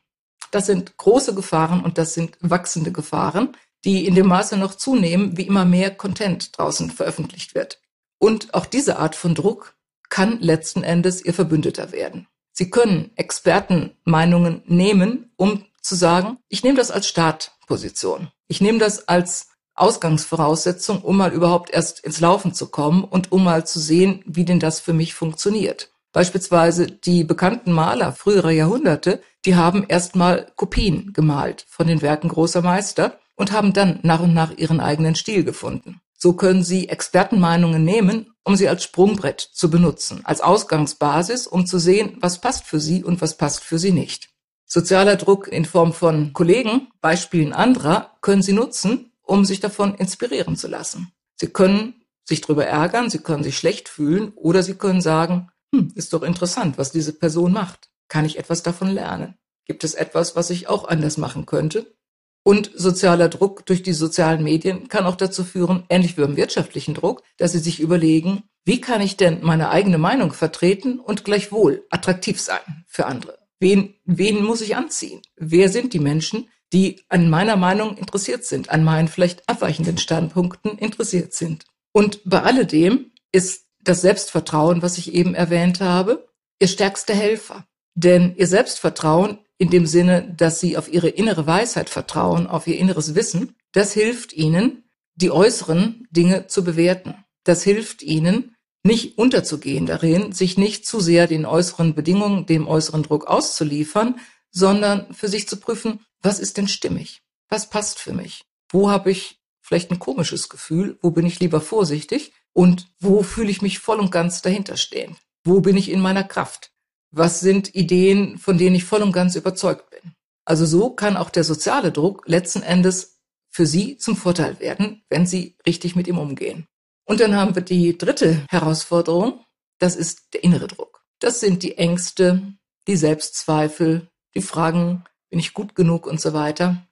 Das 0.52 0.66
sind 0.66 0.98
große 0.98 1.34
Gefahren 1.34 1.84
und 1.84 1.98
das 1.98 2.14
sind 2.14 2.38
wachsende 2.42 2.92
Gefahren, 2.92 3.56
die 3.86 4.06
in 4.06 4.16
dem 4.16 4.28
Maße 4.28 4.58
noch 4.58 4.76
zunehmen, 4.76 5.38
wie 5.38 5.48
immer 5.48 5.66
mehr 5.66 5.92
Content 5.92 6.58
draußen 6.58 6.92
veröffentlicht 6.92 7.56
wird. 7.56 7.80
Und 8.20 8.54
auch 8.54 8.66
diese 8.66 9.00
Art 9.00 9.16
von 9.16 9.34
Druck 9.34 9.76
kann 10.12 10.40
letzten 10.40 10.84
Endes 10.84 11.26
ihr 11.26 11.34
Verbündeter 11.34 11.92
werden. 11.92 12.28
Sie 12.52 12.70
können 12.70 13.10
Expertenmeinungen 13.16 14.62
nehmen, 14.68 15.32
um 15.38 15.66
zu 15.82 15.96
sagen, 15.96 16.38
ich 16.50 16.64
nehme 16.64 16.78
das 16.78 16.92
als 16.92 17.08
Startposition. 17.08 18.30
Ich 18.48 18.62
nehme 18.62 18.78
das 18.78 19.08
als 19.08 19.48
Ausgangsvoraussetzung, 19.74 21.02
um 21.02 21.18
mal 21.18 21.32
überhaupt 21.32 21.72
erst 21.72 22.02
ins 22.02 22.20
Laufen 22.20 22.54
zu 22.54 22.68
kommen 22.68 23.04
und 23.04 23.32
um 23.32 23.44
mal 23.44 23.66
zu 23.66 23.80
sehen, 23.80 24.22
wie 24.28 24.46
denn 24.46 24.60
das 24.60 24.80
für 24.80 24.94
mich 24.94 25.16
funktioniert. 25.16 25.92
Beispielsweise 26.12 26.88
die 26.88 27.24
bekannten 27.24 27.72
Maler 27.72 28.12
früherer 28.12 28.52
Jahrhunderte, 28.52 29.24
die 29.46 29.56
haben 29.56 29.86
erstmal 29.88 30.52
Kopien 30.58 31.14
gemalt 31.14 31.66
von 31.70 31.88
den 31.88 32.02
Werken 32.02 32.28
großer 32.28 32.62
Meister 32.62 33.18
und 33.36 33.54
haben 33.54 33.72
dann 33.72 34.00
nach 34.04 34.20
und 34.20 34.34
nach 34.34 34.52
ihren 34.58 34.82
eigenen 34.82 35.16
Stil 35.16 35.46
gefunden. 35.46 36.02
So 36.22 36.34
können 36.34 36.62
Sie 36.64 36.88
Expertenmeinungen 36.88 37.84
nehmen, 37.84 38.32
um 38.44 38.56
sie 38.56 38.70
als 38.70 38.84
Sprungbrett 38.84 39.42
zu 39.42 39.72
benutzen, 39.72 40.22
als 40.24 40.42
Ausgangsbasis, 40.42 41.48
um 41.48 41.66
zu 41.66 41.80
sehen, 41.80 42.18
was 42.22 42.40
passt 42.40 42.66
für 42.66 42.80
Sie 42.80 43.04
und 43.04 43.22
was 43.22 43.38
passt 43.38 43.64
für 43.64 43.80
Sie 43.80 43.92
nicht. 43.92 44.30
Sozialer 44.68 45.16
Druck 45.16 45.48
in 45.48 45.66
Form 45.66 45.94
von 45.94 46.32
Kollegen, 46.34 46.90
Beispielen 47.02 47.54
anderer, 47.54 48.12
können 48.22 48.44
Sie 48.44 48.54
nutzen, 48.54 49.12
um 49.24 49.46
sich 49.46 49.62
davon 49.62 49.96
inspirieren 49.96 50.56
zu 50.56 50.68
lassen. 50.68 51.12
Sie 51.38 51.48
können 51.48 52.06
sich 52.24 52.42
darüber 52.42 52.68
ärgern, 52.68 53.10
Sie 53.10 53.20
können 53.20 53.44
sich 53.44 53.58
schlecht 53.58 53.90
fühlen 53.90 54.32
oder 54.36 54.62
Sie 54.62 54.76
können 54.76 55.02
sagen, 55.02 55.50
hm, 55.74 55.92
ist 55.96 56.14
doch 56.14 56.22
interessant, 56.22 56.78
was 56.78 56.92
diese 56.92 57.14
Person 57.14 57.52
macht. 57.52 57.90
Kann 58.10 58.26
ich 58.26 58.38
etwas 58.38 58.62
davon 58.62 58.90
lernen? 58.90 59.40
Gibt 59.66 59.84
es 59.84 59.96
etwas, 59.96 60.36
was 60.36 60.52
ich 60.52 60.68
auch 60.68 60.88
anders 60.88 61.18
machen 61.18 61.48
könnte? 61.48 61.96
Und 62.44 62.72
sozialer 62.74 63.30
Druck 63.30 63.66
durch 63.66 63.84
die 63.84 63.94
sozialen 63.94 64.44
Medien 64.44 64.88
kann 64.88 65.06
auch 65.06 65.16
dazu 65.16 65.44
führen, 65.44 65.84
ähnlich 65.90 66.18
wie 66.18 66.22
beim 66.22 66.38
wirtschaftlichen 66.38 66.96
Druck, 66.96 67.22
dass 67.38 67.52
sie 67.52 67.60
sich 67.60 67.80
überlegen, 67.80 68.44
wie 68.66 68.82
kann 68.82 69.02
ich 69.02 69.18
denn 69.18 69.40
meine 69.42 69.70
eigene 69.70 69.98
Meinung 69.98 70.34
vertreten 70.34 71.00
und 71.00 71.24
gleichwohl 71.24 71.86
attraktiv 71.90 72.40
sein 72.40 72.86
für 72.88 73.06
andere? 73.06 73.40
Wen, 73.60 73.96
wen 74.06 74.44
muss 74.44 74.62
ich 74.62 74.76
anziehen? 74.76 75.22
Wer 75.36 75.70
sind 75.70 75.94
die 75.94 76.00
Menschen, 76.00 76.50
die 76.74 77.02
an 77.10 77.30
meiner 77.30 77.58
Meinung 77.58 77.98
interessiert 77.98 78.46
sind, 78.46 78.70
an 78.70 78.84
meinen 78.84 79.08
vielleicht 79.08 79.48
abweichenden 79.48 79.98
Standpunkten 79.98 80.78
interessiert 80.78 81.34
sind? 81.34 81.66
Und 81.92 82.22
bei 82.24 82.42
alledem 82.42 83.12
ist 83.32 83.66
das 83.84 84.02
Selbstvertrauen, 84.02 84.82
was 84.82 84.98
ich 84.98 85.14
eben 85.14 85.36
erwähnt 85.36 85.82
habe, 85.82 86.28
ihr 86.60 86.68
stärkster 86.68 87.14
Helfer. 87.14 87.66
Denn 87.94 88.36
ihr 88.36 88.48
Selbstvertrauen 88.48 89.40
in 89.62 89.70
dem 89.70 89.86
Sinne, 89.86 90.34
dass 90.36 90.60
sie 90.60 90.76
auf 90.76 90.92
ihre 90.92 91.10
innere 91.10 91.46
Weisheit 91.46 91.88
vertrauen, 91.88 92.48
auf 92.48 92.66
ihr 92.66 92.80
inneres 92.80 93.14
Wissen, 93.14 93.56
das 93.74 93.94
hilft 93.94 94.34
ihnen, 94.34 94.86
die 95.14 95.30
äußeren 95.30 96.08
Dinge 96.10 96.48
zu 96.48 96.64
bewerten. 96.64 97.14
Das 97.44 97.62
hilft 97.62 98.02
ihnen, 98.02 98.56
nicht 98.82 99.20
unterzugehen 99.20 99.86
darin, 99.86 100.32
sich 100.32 100.58
nicht 100.58 100.88
zu 100.88 101.00
sehr 101.00 101.28
den 101.28 101.46
äußeren 101.46 101.94
Bedingungen, 101.94 102.48
dem 102.48 102.68
äußeren 102.68 103.04
Druck 103.04 103.28
auszuliefern, 103.28 104.20
sondern 104.50 105.14
für 105.14 105.28
sich 105.28 105.48
zu 105.48 105.58
prüfen, 105.58 106.00
was 106.24 106.40
ist 106.40 106.58
denn 106.58 106.68
stimmig? 106.68 107.22
Was 107.48 107.70
passt 107.70 108.00
für 108.00 108.14
mich? 108.14 108.46
Wo 108.68 108.90
habe 108.90 109.12
ich 109.12 109.42
vielleicht 109.62 109.92
ein 109.92 110.00
komisches 110.00 110.50
Gefühl? 110.50 110.98
Wo 111.04 111.12
bin 111.12 111.28
ich 111.28 111.40
lieber 111.40 111.62
vorsichtig? 111.62 112.34
Und 112.54 112.88
wo 113.00 113.22
fühle 113.22 113.52
ich 113.52 113.62
mich 113.62 113.78
voll 113.78 114.00
und 114.00 114.12
ganz 114.12 114.42
dahinter 114.42 114.76
stehen? 114.76 115.18
Wo 115.44 115.62
bin 115.62 115.78
ich 115.78 115.92
in 115.92 116.02
meiner 116.02 116.24
Kraft? 116.24 116.72
Was 117.12 117.42
sind 117.42 117.76
Ideen, 117.76 118.38
von 118.38 118.58
denen 118.58 118.76
ich 118.76 118.86
voll 118.86 119.02
und 119.02 119.12
ganz 119.12 119.36
überzeugt 119.36 119.90
bin? 119.90 120.14
Also 120.46 120.66
so 120.66 120.92
kann 120.92 121.18
auch 121.18 121.30
der 121.30 121.44
soziale 121.44 121.92
Druck 121.92 122.24
letzten 122.26 122.64
Endes 122.64 123.20
für 123.50 123.66
Sie 123.66 123.98
zum 123.98 124.16
Vorteil 124.16 124.60
werden, 124.60 125.04
wenn 125.10 125.26
Sie 125.26 125.58
richtig 125.68 125.96
mit 125.96 126.08
ihm 126.08 126.18
umgehen. 126.18 126.68
Und 127.06 127.20
dann 127.20 127.36
haben 127.36 127.56
wir 127.56 127.62
die 127.62 127.98
dritte 127.98 128.46
Herausforderung. 128.50 129.44
Das 129.80 129.96
ist 129.96 130.34
der 130.34 130.44
innere 130.44 130.68
Druck. 130.68 131.04
Das 131.20 131.40
sind 131.40 131.64
die 131.64 131.78
Ängste, 131.78 132.54
die 132.88 132.96
Selbstzweifel, 132.96 134.10
die 134.36 134.42
Fragen, 134.42 135.04
bin 135.30 135.40
ich 135.40 135.54
gut 135.54 135.76
genug 135.76 136.08
und 136.08 136.22
so 136.22 136.34
weiter. 136.34 136.88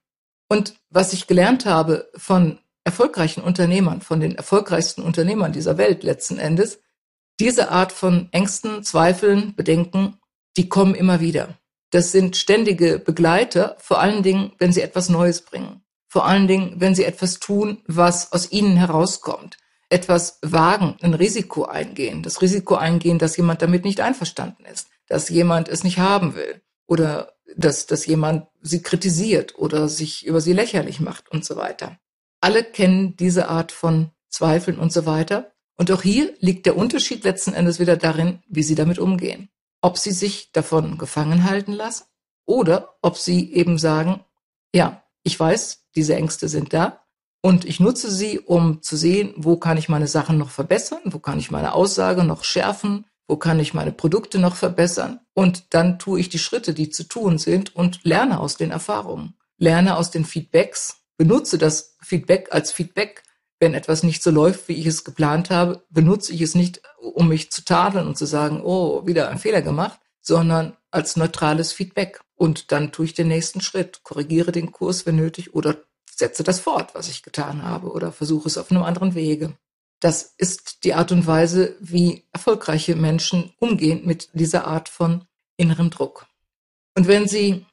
Und 0.50 0.76
was 0.90 1.14
ich 1.14 1.28
gelernt 1.28 1.66
habe 1.66 2.10
von 2.16 2.60
erfolgreichen 2.84 3.42
Unternehmern, 3.42 4.02
von 4.02 4.20
den 4.20 4.36
erfolgreichsten 4.36 5.04
Unternehmern 5.04 5.54
dieser 5.54 5.78
Welt 5.78 6.04
letzten 6.04 6.40
Endes, 6.40 6.80
diese 7.40 7.70
Art 7.72 7.92
von 7.92 8.30
Ängsten, 8.32 8.84
Zweifeln, 8.84 9.56
Bedenken, 9.56 10.18
die 10.58 10.70
kommen 10.70 10.96
immer 10.96 11.20
wieder. 11.20 11.58
Das 11.92 12.12
sind 12.12 12.38
ständige 12.38 13.00
Begleiter, 13.00 13.76
vor 13.80 14.00
allen 14.00 14.22
Dingen, 14.22 14.52
wenn 14.60 14.72
sie 14.72 14.82
etwas 14.82 15.10
Neues 15.10 15.42
bringen. 15.42 15.82
Vor 16.08 16.26
allen 16.26 16.48
Dingen, 16.48 16.76
wenn 16.78 16.96
sie 16.96 17.04
etwas 17.04 17.40
tun, 17.40 17.82
was 17.88 18.32
aus 18.32 18.52
ihnen 18.52 18.78
herauskommt. 18.78 19.58
Etwas 19.90 20.40
wagen, 20.42 20.98
ein 21.02 21.14
Risiko 21.14 21.66
eingehen. 21.66 22.22
Das 22.22 22.42
Risiko 22.42 22.76
eingehen, 22.76 23.20
dass 23.20 23.38
jemand 23.38 23.62
damit 23.62 23.86
nicht 23.86 24.02
einverstanden 24.02 24.66
ist. 24.66 24.88
Dass 25.08 25.30
jemand 25.30 25.68
es 25.68 25.84
nicht 25.84 25.98
haben 25.98 26.36
will. 26.36 26.62
Oder 26.88 27.34
dass, 27.56 27.88
dass 27.88 28.06
jemand 28.06 28.48
sie 28.62 28.82
kritisiert 28.82 29.58
oder 29.58 29.88
sich 29.88 30.26
über 30.26 30.42
sie 30.42 30.54
lächerlich 30.54 31.00
macht 31.00 31.30
und 31.32 31.46
so 31.46 31.56
weiter. 31.56 31.98
Alle 32.42 32.64
kennen 32.64 33.16
diese 33.18 33.50
Art 33.50 33.72
von 33.72 34.12
Zweifeln 34.30 34.78
und 34.78 34.94
so 34.94 35.06
weiter. 35.06 35.52
Und 35.80 35.90
auch 35.94 36.02
hier 36.02 36.34
liegt 36.42 36.66
der 36.66 36.76
Unterschied 36.76 37.24
letzten 37.24 37.54
Endes 37.54 37.80
wieder 37.80 37.96
darin, 37.96 38.40
wie 38.50 38.64
sie 38.64 38.76
damit 38.76 39.00
umgehen. 39.00 39.48
Ob 39.82 39.98
sie 39.98 40.12
sich 40.12 40.52
davon 40.52 40.98
gefangen 40.98 41.46
halten 41.46 41.72
lassen 41.72 42.04
oder 42.46 42.98
ob 43.02 43.18
sie 43.18 43.54
eben 43.54 43.78
sagen, 43.78 44.26
ja, 44.76 45.04
ich 45.24 45.40
weiß, 45.40 45.86
diese 45.96 46.18
Ängste 46.18 46.50
sind 46.50 46.74
da 46.74 47.06
und 47.42 47.64
ich 47.64 47.80
nutze 47.80 48.12
sie, 48.12 48.40
um 48.40 48.82
zu 48.82 48.98
sehen, 48.98 49.34
wo 49.38 49.56
kann 49.56 49.78
ich 49.78 49.88
meine 49.88 50.08
Sachen 50.08 50.38
noch 50.38 50.50
verbessern, 50.50 51.00
wo 51.06 51.20
kann 51.20 51.40
ich 51.40 51.50
meine 51.50 51.72
Aussage 51.72 52.26
noch 52.26 52.44
schärfen, 52.44 53.06
wo 53.30 53.38
kann 53.38 53.58
ich 53.62 53.74
meine 53.74 53.94
Produkte 53.94 54.38
noch 54.38 54.58
verbessern 54.58 55.22
und 55.34 55.74
dann 55.74 55.98
tue 55.98 56.20
ich 56.20 56.28
die 56.28 56.40
Schritte, 56.40 56.74
die 56.74 56.90
zu 56.90 57.06
tun 57.06 57.38
sind 57.38 57.74
und 57.74 58.04
lerne 58.04 58.42
aus 58.42 58.58
den 58.58 58.72
Erfahrungen, 58.72 59.36
lerne 59.58 59.96
aus 59.96 60.12
den 60.12 60.26
Feedbacks, 60.26 60.98
benutze 61.16 61.58
das 61.58 61.96
Feedback 62.02 62.50
als 62.52 62.74
Feedback 62.74 63.24
wenn 63.60 63.74
etwas 63.74 64.04
nicht 64.04 64.24
so 64.24 64.32
läuft, 64.32 64.68
wie 64.68 64.74
ich 64.76 64.86
es 64.86 65.04
geplant 65.04 65.50
habe, 65.50 65.84
benutze 65.90 66.34
ich 66.34 66.42
es 66.42 66.56
nicht, 66.56 66.82
um 67.00 67.28
mich 67.28 67.52
zu 67.52 67.64
tadeln 67.64 68.08
und 68.08 68.18
zu 68.18 68.26
sagen, 68.26 68.62
oh, 68.64 69.06
wieder 69.06 69.30
ein 69.30 69.38
Fehler 69.38 69.62
gemacht, 69.62 70.00
sondern 70.22 70.78
als 70.92 71.18
neutrales 71.18 71.74
Feedback. 71.74 72.22
Und 72.36 72.72
dann 72.72 72.92
tue 72.92 73.06
ich 73.06 73.14
den 73.14 73.28
nächsten 73.28 73.62
Schritt, 73.62 74.04
korrigiere 74.04 74.52
den 74.52 74.72
Kurs, 74.72 75.06
wenn 75.06 75.18
nötig, 75.18 75.54
oder 75.54 75.78
setze 76.10 76.44
das 76.44 76.60
fort, 76.60 76.96
was 76.96 77.10
ich 77.10 77.24
getan 77.24 77.64
habe, 77.64 77.92
oder 77.92 78.12
versuche 78.12 78.48
es 78.48 78.58
auf 78.58 78.72
einem 78.72 78.84
anderen 78.84 79.14
Wege. 79.14 79.58
Das 80.00 80.34
ist 80.38 80.86
die 80.86 80.94
Art 80.94 81.12
und 81.12 81.28
Weise, 81.28 81.76
wie 81.82 82.24
erfolgreiche 82.32 82.96
Menschen 82.96 83.54
umgehen 83.60 84.02
mit 84.06 84.30
dieser 84.34 84.66
Art 84.66 84.88
von 84.88 85.26
innerem 85.58 85.90
Druck. 85.90 86.26
Und 86.96 87.08
wenn 87.08 87.28
Sie 87.28 87.66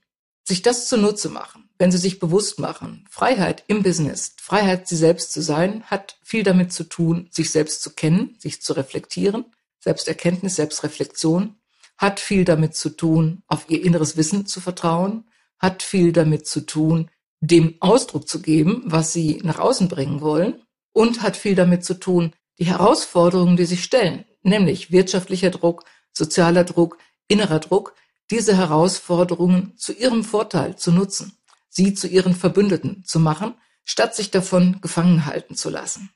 sich 0.42 0.62
das 0.62 0.88
zunutze 0.88 1.28
machen, 1.28 1.65
wenn 1.78 1.90
Sie 1.90 1.98
sich 1.98 2.18
bewusst 2.18 2.58
machen, 2.58 3.06
Freiheit 3.10 3.64
im 3.66 3.82
Business, 3.82 4.34
Freiheit, 4.40 4.88
Sie 4.88 4.96
selbst 4.96 5.32
zu 5.32 5.42
sein, 5.42 5.82
hat 5.84 6.18
viel 6.22 6.42
damit 6.42 6.72
zu 6.72 6.84
tun, 6.84 7.28
sich 7.30 7.50
selbst 7.50 7.82
zu 7.82 7.90
kennen, 7.90 8.36
sich 8.38 8.62
zu 8.62 8.72
reflektieren, 8.72 9.46
Selbsterkenntnis, 9.80 10.56
Selbstreflexion 10.56 11.56
hat 11.98 12.20
viel 12.20 12.44
damit 12.44 12.74
zu 12.74 12.90
tun, 12.90 13.42
auf 13.46 13.66
ihr 13.68 13.84
inneres 13.84 14.16
Wissen 14.16 14.46
zu 14.46 14.60
vertrauen, 14.60 15.24
hat 15.58 15.82
viel 15.82 16.12
damit 16.12 16.46
zu 16.46 16.60
tun, 16.66 17.10
dem 17.40 17.76
Ausdruck 17.80 18.28
zu 18.28 18.42
geben, 18.42 18.82
was 18.86 19.12
sie 19.12 19.40
nach 19.42 19.58
außen 19.58 19.88
bringen 19.88 20.20
wollen 20.20 20.62
und 20.92 21.22
hat 21.22 21.36
viel 21.36 21.54
damit 21.54 21.84
zu 21.84 21.94
tun, 21.94 22.32
die 22.58 22.66
Herausforderungen, 22.66 23.56
die 23.56 23.64
sich 23.64 23.84
stellen, 23.84 24.24
nämlich 24.42 24.90
wirtschaftlicher 24.90 25.50
Druck, 25.50 25.84
sozialer 26.12 26.64
Druck, 26.64 26.98
innerer 27.28 27.60
Druck, 27.60 27.94
diese 28.30 28.56
Herausforderungen 28.56 29.74
zu 29.76 29.92
ihrem 29.92 30.24
Vorteil 30.24 30.76
zu 30.76 30.90
nutzen, 30.90 31.38
sie 31.76 31.92
zu 31.92 32.08
ihren 32.08 32.34
Verbündeten 32.34 33.04
zu 33.04 33.20
machen, 33.20 33.54
statt 33.84 34.16
sich 34.16 34.30
davon 34.30 34.80
gefangen 34.80 35.26
halten 35.26 35.54
zu 35.54 35.68
lassen. 35.68 36.10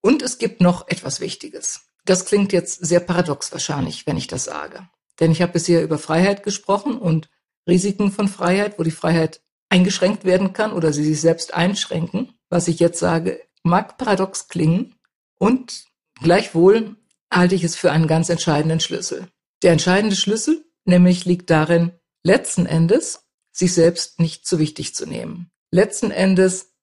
Und 0.00 0.22
es 0.22 0.38
gibt 0.38 0.60
noch 0.60 0.88
etwas 0.88 1.20
Wichtiges. 1.20 1.82
Das 2.06 2.24
klingt 2.24 2.52
jetzt 2.52 2.84
sehr 2.84 2.98
paradox 2.98 3.52
wahrscheinlich, 3.52 4.06
wenn 4.06 4.16
ich 4.16 4.26
das 4.26 4.44
sage. 4.44 4.88
Denn 5.20 5.30
ich 5.30 5.42
habe 5.42 5.52
bisher 5.52 5.84
über 5.84 5.98
Freiheit 5.98 6.42
gesprochen 6.42 6.98
und 6.98 7.28
Risiken 7.68 8.10
von 8.10 8.26
Freiheit, 8.26 8.78
wo 8.78 8.82
die 8.82 8.90
Freiheit 8.90 9.42
eingeschränkt 9.68 10.24
werden 10.24 10.54
kann 10.54 10.72
oder 10.72 10.92
sie 10.92 11.04
sich 11.04 11.20
selbst 11.20 11.54
einschränken. 11.54 12.32
Was 12.48 12.66
ich 12.66 12.80
jetzt 12.80 12.98
sage, 12.98 13.40
mag 13.62 13.98
paradox 13.98 14.48
klingen 14.48 14.96
und 15.38 15.84
gleichwohl 16.20 16.96
halte 17.32 17.54
ich 17.54 17.64
es 17.64 17.76
für 17.76 17.92
einen 17.92 18.08
ganz 18.08 18.30
entscheidenden 18.30 18.80
Schlüssel. 18.80 19.28
Der 19.62 19.72
entscheidende 19.72 20.16
Schlüssel 20.16 20.64
nämlich 20.84 21.24
liegt 21.26 21.50
darin, 21.50 21.92
letzten 22.24 22.66
Endes 22.66 23.28
sich 23.52 23.74
selbst 23.74 24.18
nicht 24.18 24.46
zu 24.46 24.58
wichtig 24.58 24.94
zu 24.94 25.06
nehmen. 25.06 25.50
Letzten 25.70 26.10
Endes 26.10 26.74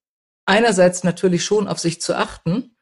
einerseits 0.46 1.04
natürlich 1.04 1.44
schon 1.44 1.68
auf 1.68 1.80
sich 1.80 2.02
zu 2.02 2.16
achten, 2.16 2.76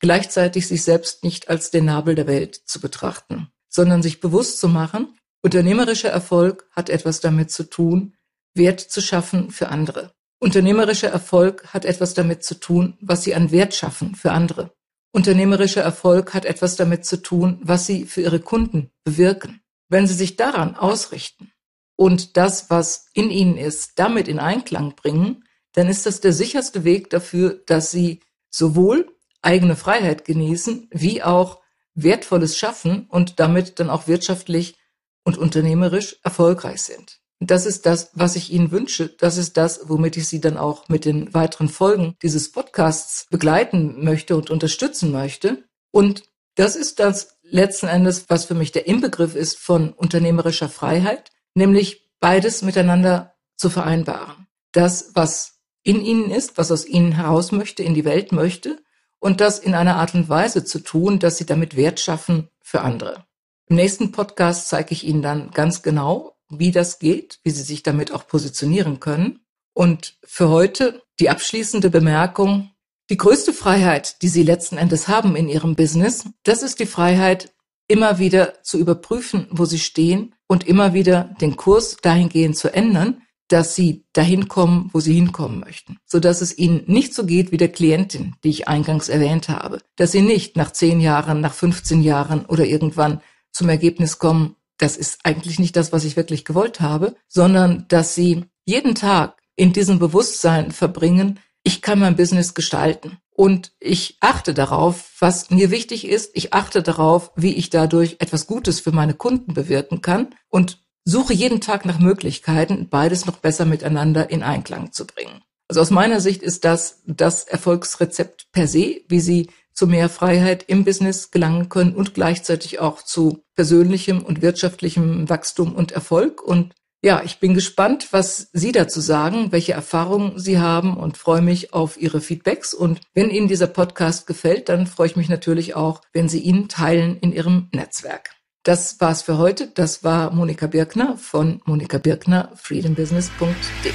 gleichzeitig 0.00 0.68
sich 0.68 0.84
selbst 0.84 1.24
nicht 1.24 1.48
als 1.48 1.70
den 1.70 1.86
Nabel 1.86 2.14
der 2.14 2.26
Welt 2.26 2.54
zu 2.54 2.80
betrachten, 2.80 3.48
sondern 3.68 4.02
sich 4.02 4.20
bewusst 4.20 4.60
zu 4.60 4.68
machen, 4.68 5.18
unternehmerischer 5.42 6.10
Erfolg 6.10 6.68
hat 6.72 6.90
etwas 6.90 7.20
damit 7.20 7.50
zu 7.50 7.64
tun, 7.64 8.14
Wert 8.54 8.80
zu 8.80 9.00
schaffen 9.00 9.50
für 9.50 9.68
andere. 9.68 10.12
Unternehmerischer 10.40 11.08
Erfolg 11.08 11.72
hat 11.72 11.84
etwas 11.84 12.14
damit 12.14 12.44
zu 12.44 12.60
tun, 12.60 12.96
was 13.00 13.24
sie 13.24 13.34
an 13.34 13.50
Wert 13.50 13.74
schaffen 13.74 14.14
für 14.14 14.30
andere. 14.32 14.72
Unternehmerischer 15.12 15.82
Erfolg 15.82 16.34
hat 16.34 16.44
etwas 16.44 16.76
damit 16.76 17.04
zu 17.04 17.22
tun, 17.22 17.58
was 17.62 17.86
sie 17.86 18.04
für 18.04 18.20
ihre 18.20 18.40
Kunden 18.40 18.90
bewirken. 19.04 19.60
Wenn 19.88 20.06
sie 20.06 20.14
sich 20.14 20.36
daran 20.36 20.76
ausrichten 20.76 21.50
und 21.98 22.36
das, 22.36 22.70
was 22.70 23.06
in 23.12 23.28
ihnen 23.28 23.56
ist, 23.56 23.98
damit 23.98 24.28
in 24.28 24.38
Einklang 24.38 24.94
bringen, 24.94 25.44
dann 25.72 25.88
ist 25.88 26.06
das 26.06 26.20
der 26.20 26.32
sicherste 26.32 26.84
Weg 26.84 27.10
dafür, 27.10 27.60
dass 27.66 27.90
sie 27.90 28.20
sowohl 28.50 29.16
eigene 29.42 29.74
Freiheit 29.74 30.24
genießen, 30.24 30.88
wie 30.92 31.24
auch 31.24 31.60
Wertvolles 31.94 32.56
schaffen 32.56 33.08
und 33.08 33.40
damit 33.40 33.80
dann 33.80 33.90
auch 33.90 34.06
wirtschaftlich 34.06 34.76
und 35.24 35.38
unternehmerisch 35.38 36.20
erfolgreich 36.22 36.82
sind. 36.82 37.18
Das 37.40 37.66
ist 37.66 37.84
das, 37.84 38.10
was 38.14 38.36
ich 38.36 38.52
Ihnen 38.52 38.70
wünsche. 38.70 39.08
Das 39.08 39.36
ist 39.36 39.56
das, 39.56 39.80
womit 39.88 40.16
ich 40.16 40.28
Sie 40.28 40.40
dann 40.40 40.56
auch 40.56 40.88
mit 40.88 41.04
den 41.04 41.34
weiteren 41.34 41.68
Folgen 41.68 42.14
dieses 42.22 42.52
Podcasts 42.52 43.26
begleiten 43.28 44.04
möchte 44.04 44.36
und 44.36 44.50
unterstützen 44.50 45.10
möchte. 45.10 45.64
Und 45.90 46.22
das 46.54 46.76
ist 46.76 47.00
das 47.00 47.38
letzten 47.42 47.88
Endes, 47.88 48.26
was 48.28 48.44
für 48.44 48.54
mich 48.54 48.70
der 48.70 48.86
Inbegriff 48.86 49.34
ist 49.34 49.58
von 49.58 49.92
unternehmerischer 49.92 50.68
Freiheit, 50.68 51.32
nämlich 51.58 52.08
beides 52.20 52.62
miteinander 52.62 53.34
zu 53.56 53.68
vereinbaren. 53.68 54.46
Das, 54.72 55.10
was 55.14 55.60
in 55.82 56.00
Ihnen 56.04 56.30
ist, 56.30 56.56
was 56.56 56.72
aus 56.72 56.86
Ihnen 56.86 57.12
heraus 57.12 57.52
möchte, 57.52 57.82
in 57.82 57.94
die 57.94 58.04
Welt 58.04 58.32
möchte, 58.32 58.78
und 59.20 59.40
das 59.40 59.58
in 59.58 59.74
einer 59.74 59.96
Art 59.96 60.14
und 60.14 60.28
Weise 60.28 60.64
zu 60.64 60.78
tun, 60.78 61.18
dass 61.18 61.38
Sie 61.38 61.46
damit 61.46 61.76
Wert 61.76 62.00
schaffen 62.00 62.48
für 62.62 62.82
andere. 62.82 63.24
Im 63.66 63.76
nächsten 63.76 64.12
Podcast 64.12 64.68
zeige 64.68 64.92
ich 64.92 65.04
Ihnen 65.04 65.22
dann 65.22 65.50
ganz 65.50 65.82
genau, 65.82 66.36
wie 66.48 66.70
das 66.70 66.98
geht, 66.98 67.40
wie 67.42 67.50
Sie 67.50 67.62
sich 67.62 67.82
damit 67.82 68.12
auch 68.12 68.26
positionieren 68.26 69.00
können. 69.00 69.40
Und 69.74 70.16
für 70.24 70.48
heute 70.48 71.02
die 71.20 71.30
abschließende 71.30 71.90
Bemerkung. 71.90 72.70
Die 73.10 73.16
größte 73.16 73.52
Freiheit, 73.52 74.22
die 74.22 74.28
Sie 74.28 74.42
letzten 74.42 74.76
Endes 74.76 75.08
haben 75.08 75.34
in 75.34 75.48
Ihrem 75.48 75.74
Business, 75.74 76.24
das 76.44 76.62
ist 76.62 76.78
die 76.78 76.86
Freiheit, 76.86 77.52
immer 77.88 78.18
wieder 78.18 78.62
zu 78.62 78.78
überprüfen, 78.78 79.46
wo 79.50 79.64
Sie 79.64 79.78
stehen 79.78 80.34
und 80.46 80.66
immer 80.66 80.94
wieder 80.94 81.34
den 81.40 81.56
Kurs 81.56 81.96
dahingehend 82.00 82.56
zu 82.56 82.72
ändern, 82.72 83.22
dass 83.48 83.74
Sie 83.74 84.04
dahin 84.12 84.46
kommen, 84.46 84.90
wo 84.92 85.00
Sie 85.00 85.14
hinkommen 85.14 85.60
möchten, 85.60 85.98
so 86.04 86.20
dass 86.20 86.42
es 86.42 86.56
Ihnen 86.56 86.84
nicht 86.86 87.14
so 87.14 87.24
geht 87.24 87.50
wie 87.50 87.56
der 87.56 87.72
Klientin, 87.72 88.36
die 88.44 88.50
ich 88.50 88.68
eingangs 88.68 89.08
erwähnt 89.08 89.48
habe, 89.48 89.80
dass 89.96 90.12
Sie 90.12 90.22
nicht 90.22 90.56
nach 90.56 90.70
zehn 90.70 91.00
Jahren, 91.00 91.40
nach 91.40 91.54
15 91.54 92.02
Jahren 92.02 92.44
oder 92.44 92.66
irgendwann 92.66 93.22
zum 93.50 93.68
Ergebnis 93.70 94.18
kommen, 94.18 94.54
das 94.78 94.96
ist 94.96 95.18
eigentlich 95.24 95.58
nicht 95.58 95.76
das, 95.76 95.92
was 95.92 96.04
ich 96.04 96.16
wirklich 96.16 96.44
gewollt 96.44 96.80
habe, 96.80 97.16
sondern 97.26 97.84
dass 97.88 98.14
sie 98.14 98.44
jeden 98.64 98.94
Tag 98.94 99.42
in 99.56 99.72
diesem 99.72 99.98
Bewusstsein 99.98 100.70
verbringen, 100.70 101.40
ich 101.64 101.82
kann 101.82 101.98
mein 101.98 102.16
Business 102.16 102.54
gestalten. 102.54 103.18
Und 103.38 103.70
ich 103.78 104.16
achte 104.18 104.52
darauf, 104.52 105.12
was 105.20 105.50
mir 105.50 105.70
wichtig 105.70 106.08
ist. 106.08 106.32
Ich 106.34 106.54
achte 106.54 106.82
darauf, 106.82 107.30
wie 107.36 107.54
ich 107.54 107.70
dadurch 107.70 108.16
etwas 108.18 108.48
Gutes 108.48 108.80
für 108.80 108.90
meine 108.90 109.14
Kunden 109.14 109.54
bewirken 109.54 110.02
kann 110.02 110.34
und 110.48 110.82
suche 111.04 111.34
jeden 111.34 111.60
Tag 111.60 111.84
nach 111.84 112.00
Möglichkeiten, 112.00 112.88
beides 112.88 113.26
noch 113.26 113.36
besser 113.36 113.64
miteinander 113.64 114.28
in 114.28 114.42
Einklang 114.42 114.90
zu 114.90 115.06
bringen. 115.06 115.40
Also 115.68 115.80
aus 115.80 115.90
meiner 115.90 116.20
Sicht 116.20 116.42
ist 116.42 116.64
das 116.64 117.00
das 117.06 117.44
Erfolgsrezept 117.44 118.50
per 118.50 118.66
se, 118.66 119.02
wie 119.06 119.20
Sie 119.20 119.50
zu 119.72 119.86
mehr 119.86 120.08
Freiheit 120.08 120.64
im 120.66 120.84
Business 120.84 121.30
gelangen 121.30 121.68
können 121.68 121.94
und 121.94 122.14
gleichzeitig 122.14 122.80
auch 122.80 123.02
zu 123.02 123.44
persönlichem 123.54 124.24
und 124.24 124.42
wirtschaftlichem 124.42 125.28
Wachstum 125.28 125.76
und 125.76 125.92
Erfolg. 125.92 126.42
Und 126.42 126.74
ja, 127.02 127.22
ich 127.24 127.38
bin 127.38 127.54
gespannt, 127.54 128.08
was 128.10 128.48
Sie 128.52 128.72
dazu 128.72 129.00
sagen, 129.00 129.52
welche 129.52 129.72
Erfahrungen 129.72 130.38
Sie 130.38 130.58
haben 130.58 130.96
und 130.96 131.16
freue 131.16 131.42
mich 131.42 131.72
auf 131.72 132.00
Ihre 132.00 132.20
Feedbacks. 132.20 132.74
Und 132.74 133.00
wenn 133.14 133.30
Ihnen 133.30 133.46
dieser 133.46 133.68
Podcast 133.68 134.26
gefällt, 134.26 134.68
dann 134.68 134.86
freue 134.86 135.06
ich 135.06 135.16
mich 135.16 135.28
natürlich 135.28 135.76
auch, 135.76 136.00
wenn 136.12 136.28
Sie 136.28 136.40
ihn 136.40 136.68
teilen 136.68 137.16
in 137.20 137.32
Ihrem 137.32 137.68
Netzwerk. 137.72 138.30
Das 138.64 139.00
war's 139.00 139.22
für 139.22 139.38
heute. 139.38 139.68
Das 139.68 140.02
war 140.02 140.32
Monika 140.32 140.66
Birkner 140.66 141.16
von 141.16 141.62
Monika 141.64 141.98
Birkner, 141.98 142.50
freedombusiness.de. 142.56 143.92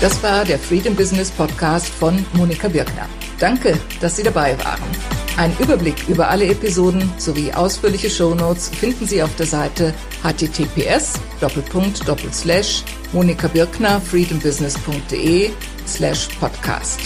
Das 0.00 0.22
war 0.22 0.44
der 0.44 0.58
Freedom 0.58 0.94
Business 0.96 1.30
Podcast 1.30 1.88
von 1.88 2.24
Monika 2.32 2.68
Birkner. 2.68 3.08
Danke, 3.38 3.78
dass 4.00 4.16
Sie 4.16 4.22
dabei 4.24 4.58
waren. 4.58 5.17
Ein 5.38 5.56
Überblick 5.60 6.08
über 6.08 6.30
alle 6.30 6.46
Episoden 6.46 7.12
sowie 7.16 7.52
ausführliche 7.52 8.10
Shownotes 8.10 8.70
finden 8.70 9.06
Sie 9.06 9.22
auf 9.22 9.36
der 9.36 9.46
Seite 9.46 9.94
https 10.24 11.12
monikabirkner 13.12 14.00
freedombusiness.de 14.00 15.50
slash 15.86 16.28
podcast. 16.40 16.98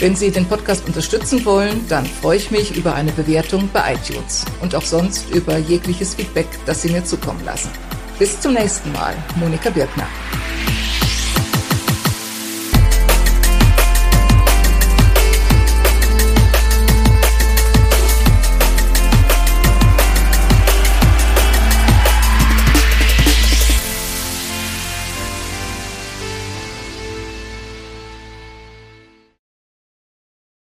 Wenn 0.00 0.16
Sie 0.16 0.32
den 0.32 0.46
Podcast 0.46 0.84
unterstützen 0.88 1.44
wollen, 1.44 1.86
dann 1.88 2.06
freue 2.06 2.38
ich 2.38 2.50
mich 2.50 2.76
über 2.76 2.96
eine 2.96 3.12
Bewertung 3.12 3.70
bei 3.72 3.94
iTunes 3.94 4.44
und 4.60 4.74
auch 4.74 4.82
sonst 4.84 5.30
über 5.30 5.56
jegliches 5.56 6.16
Feedback, 6.16 6.48
das 6.66 6.82
Sie 6.82 6.90
mir 6.90 7.04
zukommen 7.04 7.44
lassen. 7.44 7.70
Bis 8.18 8.40
zum 8.40 8.54
nächsten 8.54 8.90
Mal, 8.90 9.14
Monika 9.36 9.70
Birkner. 9.70 10.08